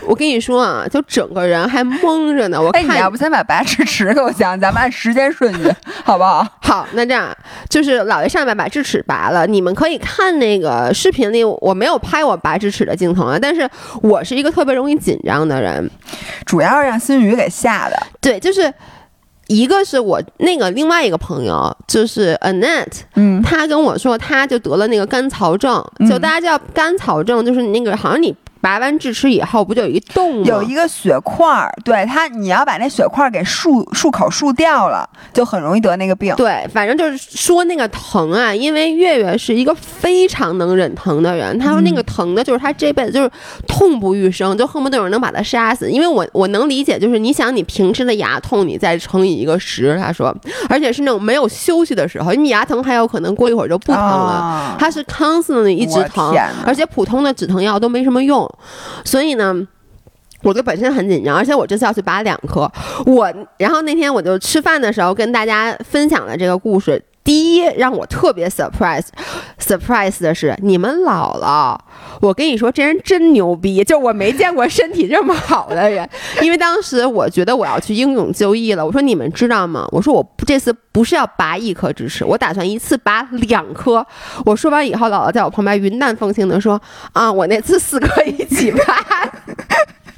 [0.07, 2.61] 我跟你说啊，就整个人还懵着呢。
[2.61, 5.71] 我看你要不先把拔智齿给我讲，咱们按时间顺序，
[6.05, 6.47] 好不好？
[6.63, 7.37] 好，那这样
[7.69, 13.39] 就是老爷上面把智齿拔了，你们可以看那个视频里，我没有拍我拔智齿的镜头啊。
[13.41, 13.69] 但是
[14.03, 15.91] 我是一个特别容易紧张的人，
[16.47, 17.97] 主要是让新宇给吓的。
[18.21, 18.73] 对，就是。
[19.49, 28.35] 一个是我那个另外一个朋友，就是 Annette，嗯，他跟我说，他就得了那个甘草症，就大家叫甘草症，就是那个好像你。
[28.61, 30.43] 拔完智齿以后，不就有一洞吗？
[30.47, 36.35] 有一个血块儿，对它，你要把那血块儿给漱漱口漱掉了，就很容易得那个病。
[36.37, 43.31] 对，反正就是说那个疼啊，因为月月是一个非常能忍疼的人，他说那个疼的，就是他这辈子就是
[43.67, 45.91] 痛不欲生，就恨不得有人能把他杀死。
[45.91, 50.35] 因为我我能理解，就是你想你平时的牙痛，你再乘以一个十，他说，
[50.69, 56.35] 而且是那种没有休息的时候，你牙疼还有可能过一会儿就不疼了，他是 constantly 一直疼，
[56.67, 58.48] 而且普通的止疼药都没什么用。
[59.05, 59.55] 所以呢，
[60.43, 62.71] 我就本身很紧张，而且我这次要去拔两颗。
[63.07, 67.03] 我然后那天我就吃饭的时候跟大家分享了这个故事。
[67.29, 71.79] 第一让我特别 surprise，surprise 的是你们姥姥。
[72.23, 76.09] 我跟你说，这人真牛逼，就我没见过身体这么好的人。
[76.41, 78.87] 因为当时我觉得我要去英勇就义了。
[78.87, 79.87] 我说你们知道吗？
[79.93, 84.07] 我说我这次不是要拔一颗智齿，我打算一次拔两颗。
[84.47, 86.81] 我说完以后，姥姥在我旁边云淡风轻的说
[87.13, 88.81] ：“啊，我那次四颗一起拔。”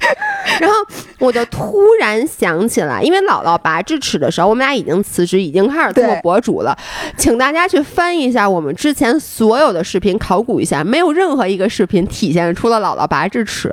[0.59, 0.75] 然后
[1.19, 6.77] 我就突然想起来，因为姥姥拔智齿的时候，我们俩已经辞职，已经开始做博主了。
[7.17, 13.71] 请大家去翻一下我们之前所有的视频，考古一下，没有任何一个视频体现出了姥姥拔智齿。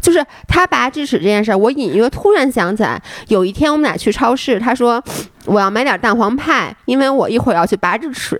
[0.00, 5.02] 就是她拔智齿这件事，我隐约突然想起来，有一天我们俩去超市，她说
[5.44, 8.38] 我要买点蛋黄派，因为我一会儿要去拔智齿。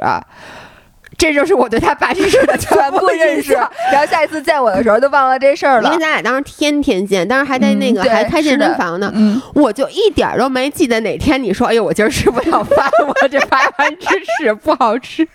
[1.19, 3.53] 这就是我对他拔智齿的全部认识，
[3.91, 5.89] 然后下一次见我的时候就忘了这事儿了。
[5.89, 9.13] 因为咱俩当时天天见，当时还在那个还开健身房呢，
[9.55, 14.07] 我就一点都没记得哪天你说，哎呦，我今儿吃不了饭，我这拔完智
[14.39, 15.27] 齿不好吃。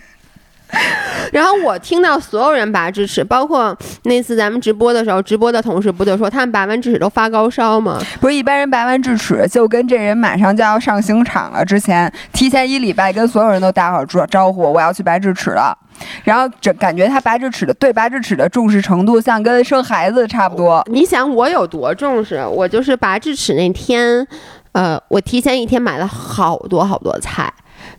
[1.32, 8.00] 然后我听到所有人拔智齿，包括那次咱们直播的时候，直播的同事不就说他们拔完智齿都发高烧吗？
[8.20, 15.78] 不是一般人拔完智齿就跟这人马上就要上刑场了，之前提前一礼拜跟所有人都打好招招呼，我要去拔智齿了。
[16.24, 20.84] 然后这感觉他拔智齿的对拔智齿的重视程度像跟生孩子差不多。
[20.92, 22.44] 你想我有多重视？
[22.46, 24.26] 我就是拔智齿那天，
[24.72, 27.54] 呃，我提前一天买了好多好多菜。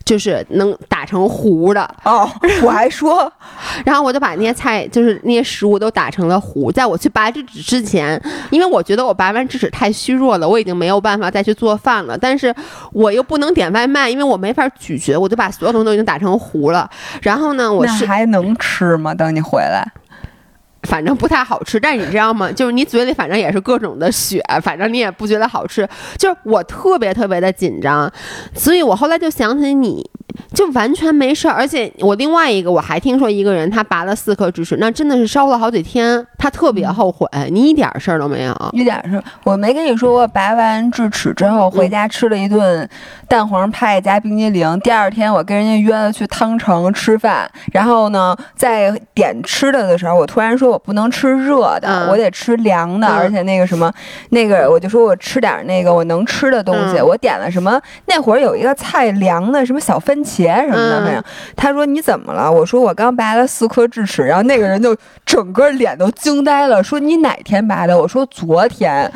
[0.05, 1.89] 就是能打成糊的。
[2.03, 2.29] 哦，
[2.61, 3.31] 我还说，
[3.85, 6.71] 然后我就把那些菜，就是那些食物都打成了糊。
[6.71, 12.17] 在我去拔智齿之前，因为我觉得我拔完智齿太虚弱了，我已经没有办法再去做饭了。
[12.17, 12.53] 但是
[12.91, 16.89] 我又不能点外卖，因为我没法咀嚼，我就把所有东西都已经打成糊了。
[17.21, 19.13] 然后呢，我是还能吃吗？
[19.13, 19.85] 等你回来。
[20.83, 22.51] 反正不太好吃，但是你知道吗？
[22.51, 25.87] 就是你嘴里反正也是各种的血，反正你也不觉得好吃。
[26.17, 28.11] 就是我特别特别的紧张，
[28.53, 30.09] 所以我后来就想起你。
[30.51, 37.27] 就完全没事儿，而且我另外一个我还听说一个人他拔了四颗智齿，那真的是烧了好几天，他特别后悔。
[37.51, 39.23] 你一点事儿都没有，一点事儿。
[39.43, 42.87] 我没跟你说过拔完智齿之后回家吃了一顿
[43.27, 53.93] 蛋黄派加冰激凌，第二天我跟人家约了去汤城吃饭，然后呢在点吃的的时候，我突然说我不能吃热的，我得吃凉的，而且那个什么
[54.29, 57.79] 那个我就说我吃点那个我能吃的东西，我点了什么？
[58.07, 60.53] 那会儿有一个菜凉的什么小番茄。
[60.63, 61.23] 什么的没有？
[61.55, 62.51] 他说你怎么了？
[62.51, 64.95] 我说我刚拔了四颗智齿，然后那个人就
[65.25, 67.97] 整个脸都惊呆了，说你哪天拔的？
[67.97, 69.11] 我说昨天。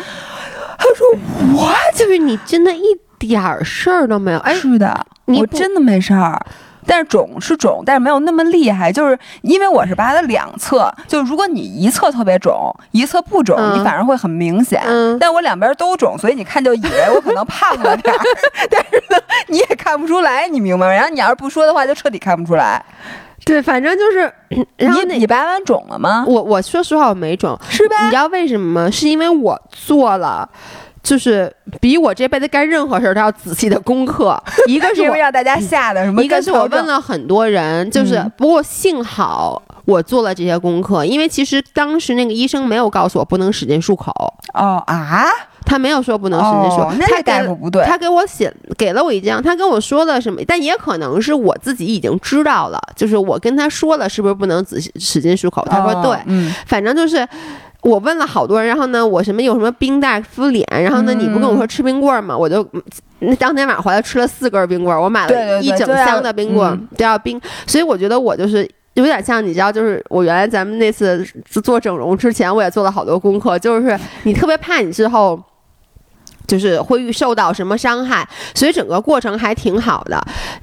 [0.77, 1.07] 他说
[1.55, 2.83] 我就是你真的一
[3.17, 4.37] 点事儿都没有。
[4.39, 6.39] 哎，是的，我真的没事儿。
[6.87, 14.81] 但是肿是肿，但是没有那么厉害，就是因为我是拔的两侧，就如果你一侧特别肿，一侧不肿，你反而会很明显。
[15.19, 18.19] 但我两边都肿，所以你看就以为我可能胖了点儿，
[18.71, 19.17] 但是呢
[19.47, 20.93] 你也看不出来，你明白吗？
[20.93, 22.83] 然后你要是不说的话，就彻底看不出来。
[23.45, 24.33] 对，反正就是，
[24.77, 26.25] 然后你拔完肿了吗？
[26.27, 28.03] 我我说实话我没肿，是吧？
[28.03, 28.91] 你知道为什么吗？
[28.91, 30.49] 是因为我做了。
[31.03, 34.41] 就是比我这辈子干任何事儿都要仔细的功课。
[34.67, 36.21] 一个是 让大家吓的什么？
[36.23, 44.11] 一个是我问了很多人，就是不过幸好我做了这些功课，因为其实当时那个医生没有告诉我不能使劲漱口。
[44.53, 45.25] 哦啊，
[45.65, 46.93] 他没有说不能使劲漱。
[46.99, 50.41] 那大夫不对，他给我写给了我一张，他跟我说了什么？
[50.47, 55.65] 但也可能是我自己已经知道了，就是我跟他说了是不是不能仔细使劲漱口？
[55.69, 57.27] 他说对，嗯，反正就是。
[57.87, 62.37] 我问了好多人，然后呢，我什么有什么冰袋敷脸，然后呢，你不跟我说吃冰棍儿吗？
[62.37, 62.67] 我就
[63.19, 71.25] 那当天晚上回来吃了四根冰棍儿，我买了一整箱的冰棍儿都要冰，所以我觉得我就是有点像你知道，就是我原来咱们那次
[71.63, 75.41] 做整容之前，我也做了好多功课，就是你特别怕你之后。
[76.47, 80.19] 就是会受到什么伤害，所以整个过程还挺好的。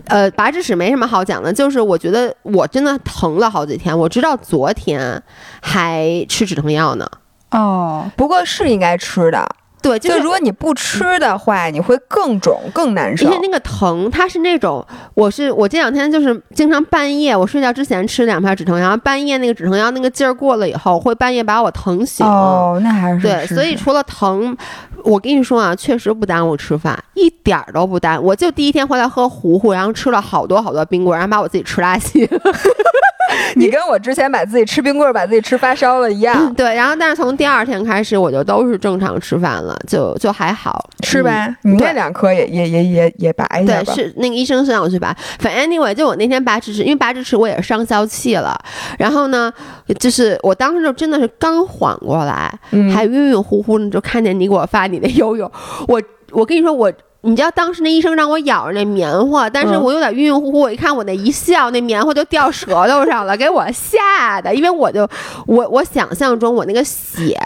[0.06, 5.22] 呃，拔智齿没什么好讲的，就是我觉得我真的疼了好几天，我知道昨天
[5.60, 7.06] 还吃止疼药呢。
[7.50, 9.46] 哦，不过是应该吃的。
[9.84, 13.26] 对，就是如果你不吃的话，你会更肿、更难受。
[13.26, 22.26] 因为那个疼，它是那种，我是我这两天就是经常半夜我睡觉之前吃两片止疼药，半夜那个止疼药那个劲儿过了以后，会半夜把我疼醒。
[22.26, 24.56] 哦，那还是对，所以除了疼，
[25.04, 28.18] 我跟你说啊，确实不耽误吃饭，一点儿都不耽。
[28.22, 28.28] 误。
[28.28, 32.26] 我就第一天回来喝糊糊，然后吃了好多好多冰棍，然后把我自己吃拉稀。
[33.56, 36.52] 你跟我之前把自己吃冰棍儿、把自己吃发烧了一样。
[36.54, 41.54] 对，然后但是从第二天开始，我就都是正常吃饭了，就就还好吃呗。
[41.62, 45.16] 你那两颗也也也也也拔一下对，是那个医生是让我去拔。
[45.38, 48.58] 反正 anyway，就我那天拔智齿，因为拔智齿我也是上消气了。
[48.98, 49.52] 然后呢，
[49.98, 52.52] 就是我当时就真的是刚缓过来，
[52.92, 55.50] 还晕晕乎乎的，就看见你给我发你的 游泳。
[55.88, 56.00] 我
[56.32, 56.92] 我跟你说我。
[57.24, 60.60] 你知道当时那医生让我咬着那棉花，但是我有点晕晕乎乎。
[60.60, 64.54] 我一看我那一笑，那棉花就掉舌头上了，给我吓的。
[64.54, 65.08] 因为我就
[65.46, 67.38] 我我想象中我那个血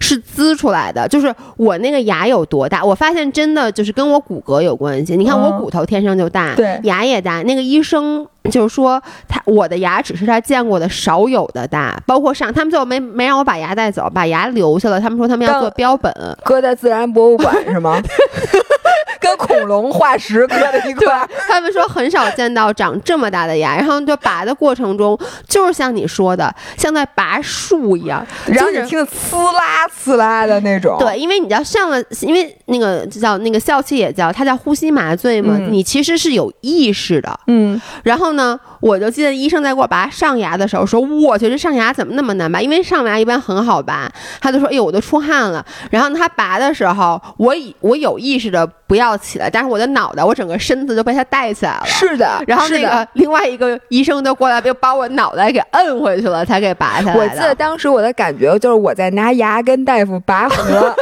[0.00, 2.82] 是滋出来的，就是我那个牙有多大？
[2.82, 5.16] 我发现真的就是跟我骨骼有关系。
[5.16, 7.42] 你看我骨头天生就大，对，牙也大。
[7.42, 8.26] 那个医生。
[8.48, 15.00] 就是说，他我的牙齿是他见过的少有的大，包括上他们最后没没让我把牙带走，把牙留下了。
[15.00, 16.14] 他们说他们要做标本，
[16.44, 18.00] 搁在自然博物馆是吗？
[19.18, 21.28] 跟恐龙化石搁在一块儿。
[21.48, 30.96] 他们说很少见到长这么大的牙，然后就拔的过程中，就是像你说的，像在拔树一样，然后你听呲啦呲啦的那种。
[31.00, 37.40] 对，因为你要上了，因为那个叫那个笑气也叫，它叫呼吸麻醉嘛，你其实是有意识的。
[37.48, 38.26] 嗯，然后。
[38.36, 42.60] 呢，我就记得医生在给我拔上牙的时候说：“我去，这上牙怎么那么难拔？
[42.60, 44.12] 因为上牙一般很好拔。”
[44.42, 51.86] 他就说：“哎呦，我都出汗了。”然后他拔的时候，我以我有意识的不要起来，但是我的脑袋，我整个身子就被他带起来了。
[51.86, 60.94] 是的，然后那个另外一个医生就过来，就把我脑袋给摁回去了，才给拔下来我记得当时我的感觉就是我在拿牙跟大夫拔河，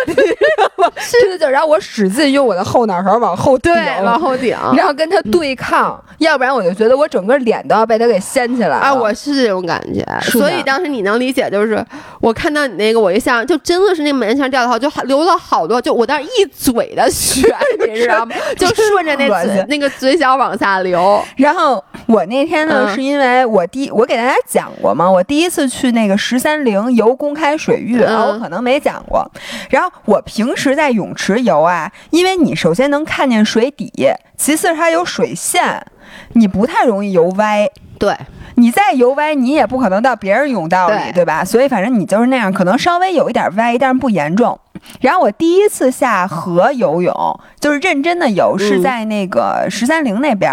[0.97, 1.29] 是。
[1.31, 3.73] 的，就然后我使劲用我的后脑勺往后顶，
[4.05, 7.25] 往后顶，然后跟他对抗，要不然我就觉得我整。
[7.25, 8.93] 个脸都要被他给掀起来啊！
[8.93, 11.83] 我是这种感觉，所以当时你能理解，就是
[12.21, 17.49] 我看到你那个，我一下就真的是那门腔掉的话，就流了好多，就我当时一嘴的血，
[17.95, 18.35] 你知知道吗？
[18.57, 21.23] 就顺着那嘴那个嘴角往下流。
[21.37, 29.25] 然后我那天呢，嗯是因为我第我给大家讲过嘛，我第一次去那个十三陵游公开水域，嗯啊我可能没讲过。
[29.71, 33.93] 然后我平时在泳池游啊，因为你首先能看见水底，
[34.37, 35.85] 其次它有水线，
[36.33, 37.69] 你不太容易游歪。
[37.99, 38.13] 对，
[38.57, 41.45] 你再游歪，你也不可能到别人泳道里，对对吧？
[41.45, 44.59] 所以反正你就是那样，可能稍微有一点歪，但是不严重。
[45.01, 50.53] 然后我第一次下河游泳，就是认真的游，是嗯在那个十三陵那边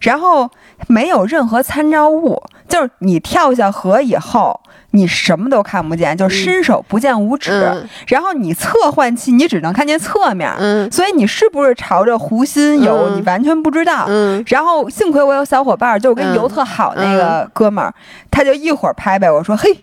[0.00, 0.48] 然后
[0.88, 4.60] 没有任何参照物，就是你跳下河以后，
[4.90, 7.50] 你什么都看不见，就伸手不见五指。
[7.52, 14.06] 嗯然后你侧换气，你只能看见侧面，嗯所以你是不是朝着湖心游，嗯你完全不知道。
[14.08, 17.92] 嗯然后幸亏我有小伙伴儿，就我跟嗯游特好那个哥们儿，
[18.30, 19.78] 他就一会儿拍拍我说：“嘿。”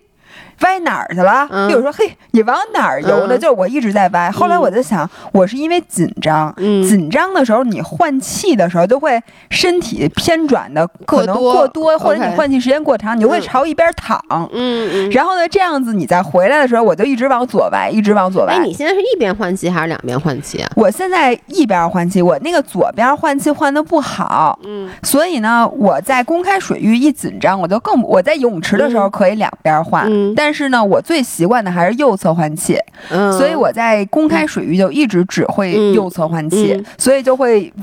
[0.64, 1.47] 歪哪儿去了？
[1.51, 3.38] 嗯比如说，嘿，你往哪儿游的？
[3.38, 4.32] 嗯就是我一直在歪。
[4.32, 14.20] 后来我就想，我是因为紧张，嗯紧张的时候，你换气的时候就会身体偏转的可能过多或者你换气时间过长，你就会嗯朝一边躺。
[14.30, 15.09] 嗯嗯。
[15.11, 18.53] 然后呢，这样子你再回来的时候，我就一直往左歪，一直往左歪。
[18.53, 20.70] 哎，你现在是一边换气还是两边换气啊？
[20.76, 32.77] 我现在一边换气，我那个左边换气换的不好，嗯所以呢，我在公开水域一紧张，我就更我在泳池的时候可以两边换，嗯但是呢，我最习惯的还是右侧换气，
[33.09, 37.73] 嗯，所以我在公开水域就一直只会嗯右侧换气，嗯所以就会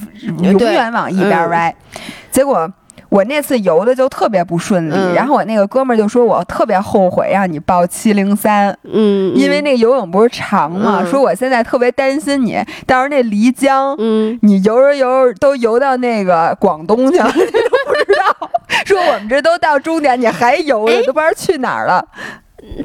[0.44, 1.74] 永远往一边歪。
[2.30, 2.72] 结果
[3.08, 8.72] 我那次游的就特别不顺利，嗯然后我那个哥们儿就说我特别后悔让你报七零三。
[8.84, 12.56] 嗯，因为那个游泳不是长嘛，嗯说我现在特别担心你，
[12.86, 17.46] 到时候那漓江，嗯你游着游着都游到那个广东去了， 你都
[17.88, 18.50] 不知道。
[18.86, 22.04] 说我们这都到终点，你还游着，哎都不知道去哪儿了。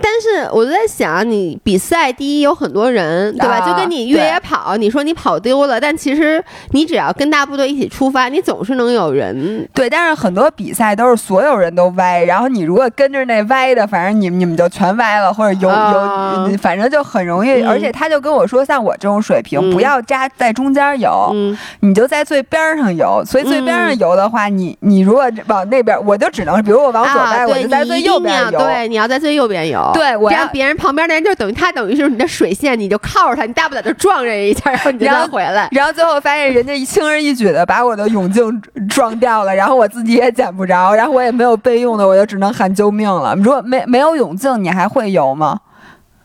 [0.01, 3.55] 但是我就在想，你比赛第一有很多人，对吧？
[3.55, 9.67] 啊就跟你越野跑，你说你跑丢了，但其实你只要跟大部队一起出发，你总是能有人。
[9.73, 17.61] 对，但是很多比赛都是所有人都歪，然后你如果跟着那歪的，反正你们你们就全歪了，或者游、啊游，反正就很容易。
[17.61, 23.23] 嗯而且他就跟我说，像我这种水平，嗯不要扎在中间游，嗯你就在最边儿上游。
[23.25, 28.59] 所以最边儿上游的话，你你如果往那边，我就只能，比如我往左歪，啊，我就在最右边游。
[28.59, 29.91] 对，你要在最右边游。
[29.93, 35.67] 对我要别人旁边的人就等于他等于是你的水线，你就靠着他，你大不了就撞人一下，然后你再回来。
[35.71, 43.35] 然后最后发现人家轻而易举的把我的泳镜撞掉了，然后我自己也捡不着，然后我也没有备用的，我就只能喊救命了。
[43.35, 45.59] 如果没没有泳镜，你还会游吗？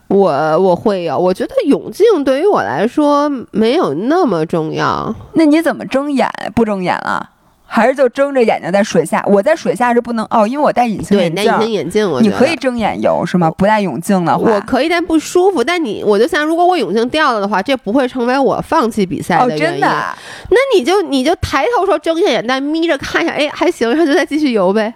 [0.07, 5.15] 我我会有，我觉得泳镜对于我来说没有那么重要。
[5.35, 7.29] 那你怎么睁眼不睁眼啊？
[7.73, 9.23] 还是就睁着眼睛在水下？
[9.25, 11.61] 我在水下是不能哦，因为我戴隐形，眼镜戴隐。
[11.61, 13.49] 形眼镜，我你可以睁眼游是吗？
[13.51, 15.63] 不戴泳镜的话，我可以，但不舒服。
[15.63, 19.63] 但你，我就想，如果我泳镜掉了的话，这不会成为我放弃比赛哦，的原因。
[19.71, 20.13] 真的啊。
[20.49, 24.93] 那你就你就抬头说睁下眼，但眯着看一下，哎，还行，然后就再继续游呗。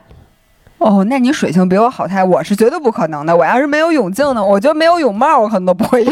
[0.79, 3.33] 哦，那你水性比我好太，我是绝对不可能的。
[3.33, 6.11] 我要是没有泳镜呢，我觉得没有泳帽，我可能都不会游。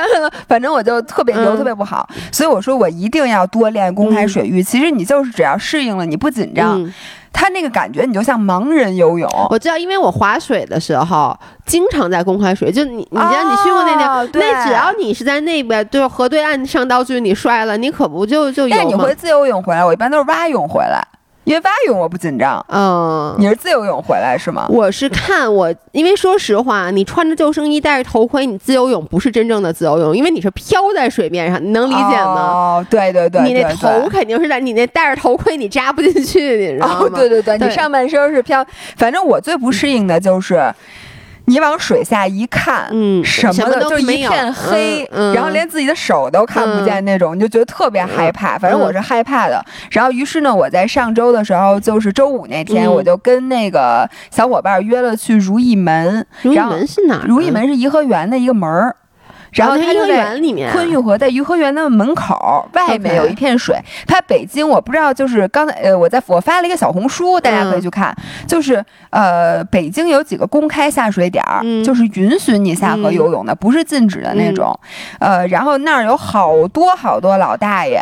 [0.00, 4.62] 但是呢，反正我就特别游嗯特别不好，所以我说我一定要多练公开水域。
[4.62, 6.94] 其实你就是只要适应了，你不紧张，嗯，
[7.32, 9.28] 他那个感觉你就像盲人游泳。
[9.50, 11.36] 我知道，因为我划水的时候
[11.66, 19.14] 经常在公开水，就你你知道你去过那地儿，哦那只要你是在那边，就是河对岸上道具，你摔了，你可不就就游吗但你会？
[19.14, 21.02] 自由泳回来，我一般都是蛙泳回来，
[21.48, 22.62] 因为蛙泳我不紧张。
[22.68, 23.34] 嗯。
[23.38, 24.66] 你是自由泳回来是吗？
[24.68, 32.52] 我是看我，因为说实话，你穿着救生衣、戴着头盔，你自由泳不是真正的自由泳，因为你是飘在水面上，你能理解吗？
[32.52, 36.98] 哦，对对对，你那头肯定是在，你那戴着头盔你扎不进去，你知道吗？
[37.00, 38.62] 哦，对对对，你上半身是飘，
[38.96, 40.62] 反正我最不适应的就是。
[41.48, 48.58] 你往水下一看，嗯什什么的就一片黑，嗯嗯然后连自己的手都看不见那种，你就觉得特别害怕。
[48.58, 49.64] 反正我是害怕的。
[49.90, 56.24] 然后，于是呢，我在上周的时候，就是周五那天，嗯我就跟那个小伙伴约了去如意门。
[56.42, 57.24] 如意然后门是哪？
[57.26, 58.94] 如意门是颐和园的一个门儿，
[59.52, 63.76] 然后它就在园里面，昆玉河在颐和园的门口，外面有一片水。
[64.06, 68.14] 它北京我不知道，就是刚才呃，我在我发了一个小红书，大家可以去看，
[68.46, 74.78] 就是呃，北京有几个公开下水点儿，嗯就是允许你下河游泳的，不是禁止的那种。
[75.18, 78.00] 呃，然后那儿有好多好多老大爷。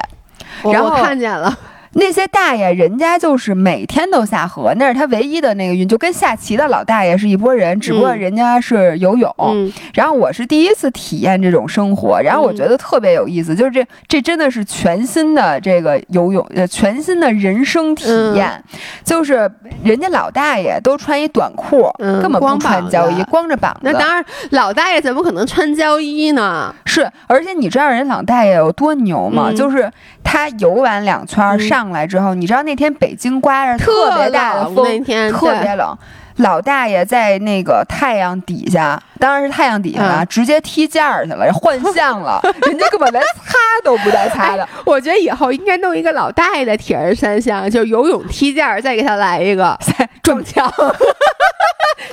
[0.63, 1.55] 我我然后看见了，
[1.99, 9.35] 那些大爷人家就是每天都下河，那是他唯一的那个运，就跟下棋的老大爷是一拨人，只不过人家是游泳。
[9.41, 18.63] 嗯然后我是第一次体验这种生活，然后我觉得特别有意思，就是这这真的是全新的这个游泳，呃，全新的人生体验。
[19.03, 19.51] 就是
[19.83, 23.81] 人家老大爷都穿一短裤，嗯根本不穿胶衣，子光着膀子。
[23.83, 26.75] 那当然，老大爷怎么可能穿胶衣呢？
[26.85, 29.49] 是，而且你知道人老大爷有多牛吗？
[29.51, 29.91] 嗯就是
[30.23, 35.97] 他游完两圈儿嗯上来之后，你知道那天北京刮着特别大的冷风，那天特别冷。
[36.37, 44.69] 老大爷在那个太阳底下，当然是太阳底下了，嗯直接踢毽儿去了，换相了， 人家根本连擦都不带擦的。
[44.85, 49.79] 我觉得以后应该弄一个老大爷的铁人三项，就是游泳踢毽儿，再给他来一个
[50.23, 50.71] 撞墙。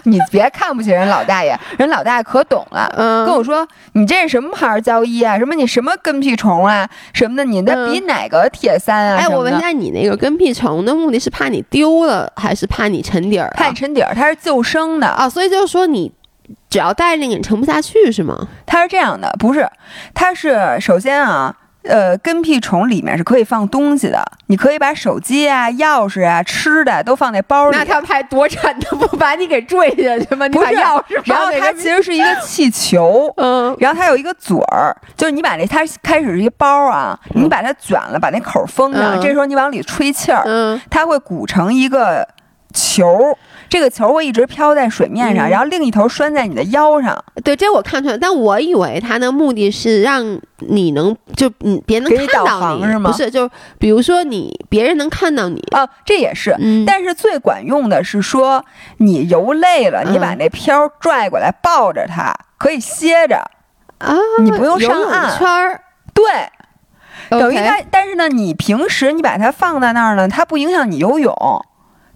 [0.06, 2.94] 你别看不起人老大爷，人老大爷可懂了。
[2.98, 5.38] 嗯，跟我说，你这是什么牌儿胶衣啊？
[5.38, 6.88] 什么你什么跟屁虫啊？
[7.14, 7.46] 什么的？
[7.46, 9.18] 你那比哪个铁三啊？
[9.20, 13.56] 哎，我问一下，你那个跟屁虫的目的是怕你丢了，还是怕你沉底儿、啊？
[13.56, 15.08] 怕你沉底儿，它是救生的。
[15.08, 16.12] 啊，所以就是说你
[16.70, 18.48] 只要带那个，你沉不下去是吗？
[18.66, 19.70] 它是这样的，不是，
[20.14, 27.78] 它是首先啊，呃，跟屁虫里面是可以放东西的，你可以把手机啊、钥匙啊、吃的都放在包里。
[27.78, 30.48] 那他派多沉的不把你给坠下去吗？
[30.48, 33.32] 你把钥匙然后它其实是一个 气球。
[33.38, 42.26] 嗯然后它有一个嘴儿，就是你把那它开始是一包啊，你把它卷了，把那口封上，嗯这时候你往里吹气儿，嗯它会鼓成一个
[42.74, 43.38] 球，
[43.74, 45.50] 这个球会一直飘在水面上，嗯。
[45.50, 53.10] 然后另一头拴在你的腰上，对，这我看出来，但我以为他的目的是让你能就你别能看到你，航是吗？
[53.10, 53.50] 不是，就
[53.80, 56.56] 比如说你别人能看到你，啊，这也是。
[56.60, 58.64] 嗯，但是最管用的是说，
[58.98, 63.38] 你游累了，你把嗯那漂拽过来，抱着它，可以歇着，
[63.98, 65.36] 啊，你不用上岸。
[65.36, 65.82] 圈儿，
[66.14, 66.24] 对，
[67.40, 67.82] 等于它。
[67.90, 71.34] 但是呢，你平时你把它放在那儿呢，它不影响你游泳，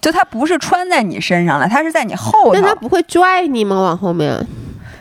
[0.08, 3.82] 就它不是穿在你身上了，它是在你后头，那它不会拽你吗？
[3.82, 4.34] 往后面？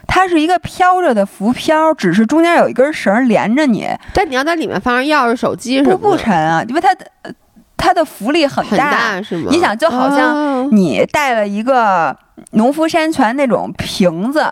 [0.09, 7.30] 它是一个飘着的浮漂，只是中间有一根绳连着你，但你要在里面放上钥匙、手机什么的，不不沉啊，因为它的呃
[7.76, 9.48] 它的浮力很很大是吗？
[9.52, 12.16] 你想就好像哦你带了一个
[12.52, 14.44] 农夫山泉那种瓶子，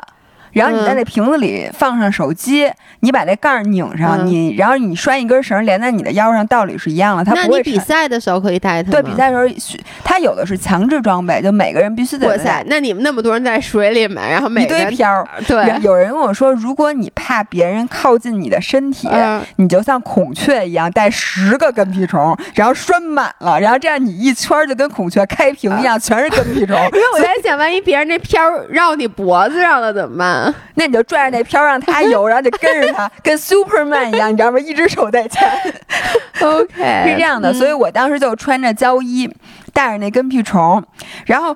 [0.54, 2.68] 然后你在嗯那瓶子里放上手机，
[3.00, 7.78] 你把那盖儿拧上，嗯你然后你拴一根绳连在你的腰上，道理是一样的，它那你比。
[7.84, 8.90] 赛的时候可以带它？
[8.90, 15.28] 对，比赛的时候需，它有的是强制装备，就每个人必须得哇塞，那你们那么多人在水里面，然后每人堆漂儿。
[15.46, 26.74] 对，有人跟我说，如果你怕别人靠近你的身体，嗯你就像孔雀一样带十个跟屁虫，然后拴满了，然后这样你一圈儿就跟孔雀开屏一样，全是跟屁虫。
[26.94, 30.43] 因为我在想，万一别人那飘儿绕你脖子上了怎么办？
[30.74, 34.58] 那你就拽着那漂儿让他游，然后就跟着他， 跟 Superman 一样，你知道吗？
[34.58, 35.48] 一只手在牵，
[36.40, 36.74] OK，
[37.08, 37.50] 是这样的。
[37.50, 39.30] 嗯所以我当时就穿着胶衣，
[39.72, 40.82] 带着那跟屁虫，
[41.26, 41.54] 然后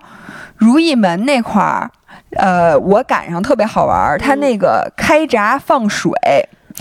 [0.57, 1.91] 如意门那块儿，
[2.37, 6.13] 呃，我赶上特别好玩儿，它那个开闸放水。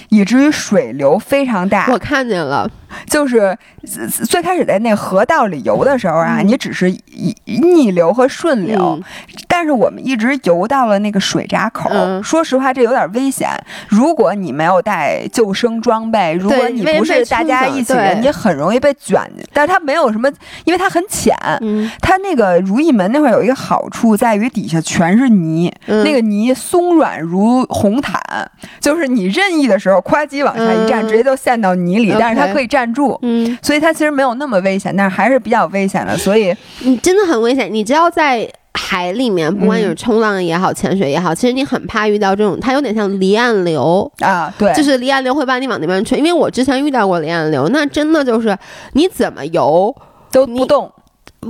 [0.09, 2.69] 以至于水流非常大，我看见了，
[3.09, 9.03] 就是呃最开始在那河道里游的时候啊，嗯你只是逆逆流和顺流，嗯
[9.47, 11.89] 但是我们一直游到了那个水闸口。
[11.91, 13.49] 嗯说实话，这有点危险。
[13.87, 19.45] 如果你没有带救生装备，如果你不是大家一起人，你很容易被卷进。
[19.53, 20.29] 但是它没有什么，
[20.65, 21.35] 因为它很浅。
[21.61, 28.19] 嗯，它那个如意门那块有一个好处，在于底下全是泥，嗯那个泥松软如红毯，
[28.79, 33.17] 就是你任意的时候，夸叽往下一站，嗯直接就陷到泥里但是它可以站住。
[33.21, 36.17] 嗯，所以它其实没有那么危险，但是还是比较危险的。
[36.17, 37.73] 所以你真的很危险。
[37.73, 44.11] 你知道在海里面，不管你是冲浪也好，潜水也好，其实你很怕遇到这种，它有点像离岸流。
[44.19, 48.55] 啊，对，就是离岸流会把你往那边吹，因为我之前遇到过离岸流，那真的就是
[48.93, 49.95] 你怎么游
[50.31, 50.91] 都不动。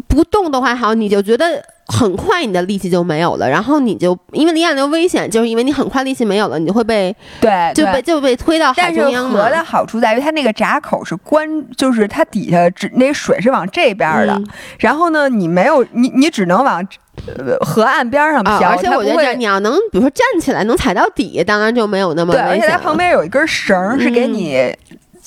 [0.08, 9.44] 不动的话好，你就觉得很快你的力气就没有了，然后你就因为离岸流危险，就是因为你很快力气没有了，你就会被对，就被对就被推到海但是中央嘛。
[9.44, 14.46] 河的好处在于它那个闸口是关，就是它底下只那水是往这边的，嗯
[14.80, 16.86] 然后呢，你没有你你只能往
[17.26, 22.78] 呃河岸边上啊，飘，而且我觉得你要能，比如说站起来能踩到底，当然就没有那么对，而且它。
[22.78, 24.76] 旁边有一根绳儿是给嗯你。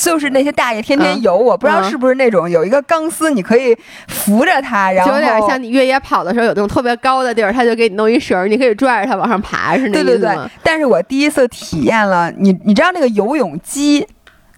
[0.02, 1.22] 就是那些大爷天天嗯。
[1.22, 1.90] 游，我不知道嗯。
[1.90, 3.76] 是不是那种有一个钢丝，你可以
[4.08, 10.36] 扶着它，然后就有点像你越野跑的时候有那种特别高的地儿，他就给你弄一绳儿，你可以拽着它往上爬，是那对对对。
[10.62, 14.06] 但是我第一次体验了，你你知道那个游泳机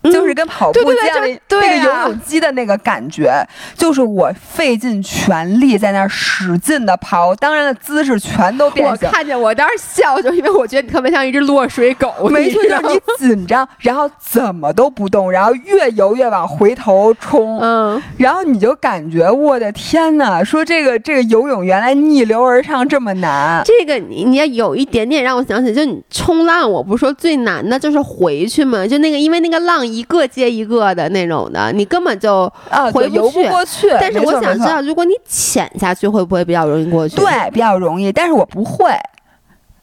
[0.05, 3.33] 就是跟跑步对对对机样对那个啊游泳机的那个感觉，
[3.77, 9.13] 就是我费尽全力在那儿使劲的跑，当然了，姿势全都变形我。
[9.13, 23.63] 看见我当时笑，就因为我觉得你特别像一只落水狗， 没错，就是你紧张，然后怎么都不动，然后越游越往回头冲，嗯，然后你就感觉我的天呐，说这个这个游泳原来逆流而上这么难。
[23.65, 33.89] 这个你你要有一点点让我想起，就你冲浪，我不是说最难的就是回去嘛，就那个因为那个浪一个接一个的那种的，你根本就啊，回不对游不去过去。
[34.01, 38.91] 但是我想知道，如果你潜下去，会不会比较容易过去？，对，比较容易，但是我不会，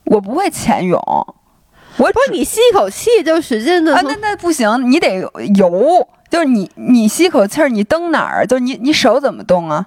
[0.05, 0.99] 我不会潜泳，
[1.97, 5.20] 我不是你吸一口气就使劲的啊，那那不行，你得
[5.55, 9.86] 游，就是你你吸口气儿，你蹬哪儿，就是你你手怎么动啊？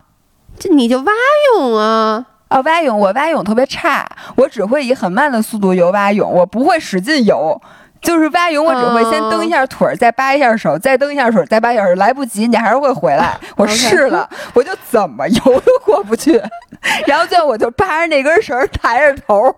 [0.58, 1.12] 这你就蛙
[1.56, 4.06] 泳啊，啊，蛙泳我蛙泳特别差，
[4.36, 7.60] 我只会以很慢的速度游蛙泳，我不会使劲游。
[8.02, 13.38] 就是蛙泳，我只会先蹬一下腿儿，再扒一下手，再蹬一下腿儿，再扒一下手，来不及，你还是会回来。
[13.56, 16.32] 我 试了，我就怎么游都过不去，
[17.06, 19.54] 然后最后我就扒着那根绳儿抬着头儿，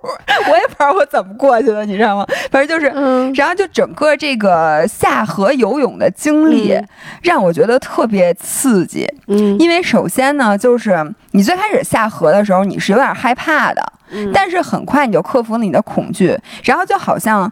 [0.50, 2.26] 我也不知道我怎么过去的，你知道吗？
[2.50, 6.88] 反正就是嗯，然后就整个这个下河游泳的经历，嗯
[7.22, 9.10] 让我觉得特别刺激。
[9.26, 17.50] 嗯因为首先呢，就是你最开始下河的时候，你是有点害怕的，嗯但是很快你就克服了你的恐惧，然后就好像。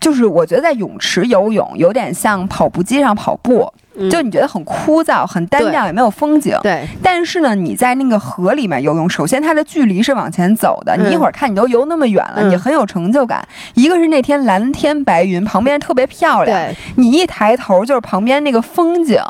[0.00, 6.58] 就是我觉得在泳池游泳有点像跑步机上跑步，嗯就你觉得很枯燥、很单调，也没有风景。
[6.62, 13.46] 对，但是呢，你在那个河里面游泳，首先它的距离是往前走的，嗯你一会儿看你都游那么远了，嗯你很有成就感。
[13.74, 19.20] 一个是那天蓝天白云，旁边特别漂亮，对，你一抬头就是旁边那个风景，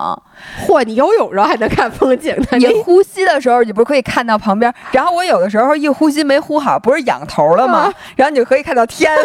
[0.67, 4.73] 嚯，你游泳时候还能看风景呢，你呼吸的时候，你不是可以看到旁边？
[4.93, 7.93] 然后我有的时候一呼吸没呼好，不是仰头了吗？
[8.15, 9.11] 然后你就可以看到天。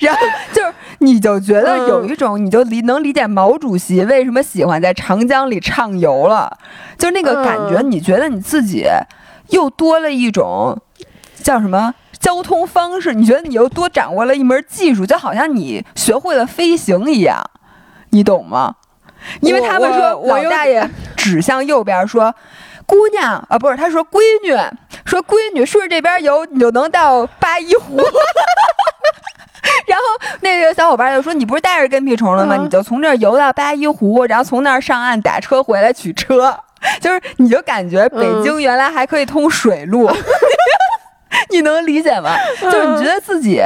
[0.00, 0.20] 然后
[0.52, 6.58] 就是，你就觉得有一种，你就理能理解毛主席为什么喜欢在长江里畅游了，
[6.98, 8.86] 就那个感觉，嗯你觉得你自己
[9.48, 10.78] 又多了一种
[11.42, 13.14] 叫什么交通方式？
[13.14, 17.42] 你觉得你又多掌握了一门技术，就好像你学会了飞行一样，
[18.10, 18.76] 你懂吗？
[19.40, 22.34] 因为他们说老大爷指向右边说
[22.86, 24.50] ：“姑娘啊，不是，他说闺女，
[25.04, 28.02] 说闺女顺着这边游，你就能到八一湖。”
[29.86, 30.04] 然后
[30.40, 32.56] 那个小伙伴就说：“你不是带着跟屁虫了吗？
[32.58, 36.56] 嗯你就从这儿游到八一湖，然后从那儿上岸打车回来取车。
[37.00, 40.10] 就是你就感觉北京原来还可以通水路，
[41.50, 42.34] 你能理解吗？
[42.60, 43.60] 就是你觉得自己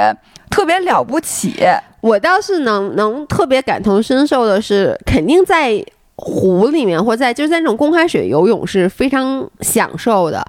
[0.50, 1.54] 特别了不起，
[2.02, 5.82] 我倒是能能特别感同身受的是，肯定在
[6.16, 10.44] 湖里面或在就是在那种公开水游泳是非常享受的，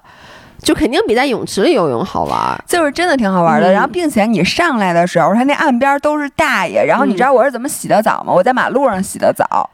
[0.61, 2.61] 就肯定比在泳池里游泳好玩儿。
[2.67, 3.71] 就是真的挺好玩的。
[3.71, 6.83] 嗯然后，并且你上来的时候，它那岸边都是大爷。
[6.85, 8.33] 然后你知道我是怎么洗的澡吗？
[8.33, 9.69] 我在马路上洗的澡，